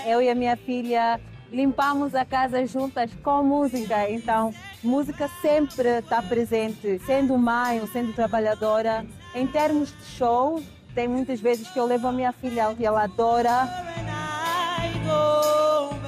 Eu 0.08 0.20
e 0.20 0.30
a 0.30 0.34
minha 0.34 0.58
filha 0.58 1.22
limpamos 1.52 2.16
a 2.16 2.26
casa 2.26 2.66
juntas 2.66 3.12
com 3.24 3.44
música. 3.44 4.10
Então, 4.10 4.52
música 4.84 5.30
sempre 5.44 6.00
está 6.00 6.24
presente, 6.24 7.00
sendo 7.06 7.38
mãe 7.38 7.80
ou 7.82 7.88
sendo 7.88 8.14
trabalhadora. 8.14 9.06
Em 9.36 9.46
termos 9.46 9.90
de 9.96 10.06
show, 10.06 10.60
tem 10.96 11.08
muitas 11.08 11.40
vezes 11.40 11.70
que 11.70 11.80
eu 11.80 11.86
levo 11.86 12.08
a 12.08 12.12
minha 12.12 12.32
filha 12.32 12.76
e 12.80 12.84
ela 12.84 13.04
adora. 13.04 13.70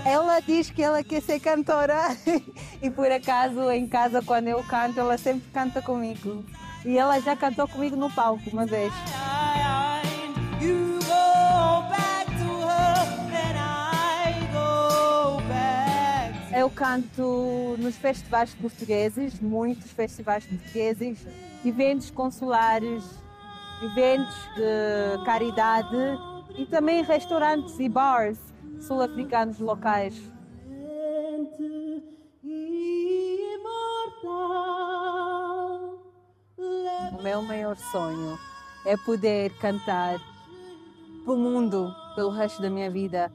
Ela 0.04 0.40
diz 0.40 0.72
que 0.72 0.82
ela 0.82 1.04
quer 1.04 1.22
ser 1.22 1.40
cantora 1.40 2.18
e 2.82 2.90
por 2.90 3.12
acaso 3.12 3.70
em 3.72 3.88
casa 3.88 4.24
quando 4.24 4.48
eu 4.48 4.64
canto 4.64 5.00
ela 5.00 5.18
sempre 5.18 5.52
canta 5.52 5.82
comigo. 5.84 6.44
E 6.86 7.00
ela 7.00 7.20
já 7.20 7.36
cantou 7.36 7.68
comigo 7.68 7.96
no 7.96 8.12
palco 8.12 8.48
uma 8.52 8.66
vez. 8.66 8.94
Eu 16.56 16.70
canto 16.70 17.76
nos 17.80 17.96
festivais 17.98 18.54
portugueses, 18.54 19.40
muitos 19.40 19.92
festivais 19.92 20.46
portugueses, 20.46 21.26
eventos 21.66 22.12
consulares, 22.12 23.04
eventos 23.84 24.36
de 24.56 25.26
caridade 25.26 25.98
e 26.58 26.66
também 26.66 27.04
restaurantes 27.04 27.80
e 27.80 27.90
bars 27.90 28.38
sul-africanos 28.80 29.60
locais. 29.60 30.16
Meu 37.26 37.42
maior 37.42 37.76
sonho 37.76 38.38
é 38.86 38.96
poder 38.96 39.50
cantar 39.58 40.20
para 41.24 41.34
o 41.34 41.36
mundo 41.36 41.92
pelo 42.14 42.30
resto 42.30 42.62
da 42.62 42.70
minha 42.70 42.88
vida, 42.88 43.32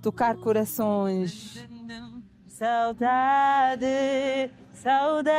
tocar 0.00 0.34
corações. 0.36 1.62
Saudade, 2.48 3.86
saudade. 4.72 5.34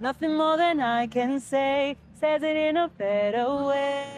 Nothing 0.00 0.36
more 0.36 0.56
than 0.56 0.80
I 0.80 1.06
can 1.06 1.38
say 1.38 1.96
says 2.18 2.42
it 2.42 2.56
in 2.56 2.76
a 2.78 2.88
better 2.88 3.46
way. 3.64 4.17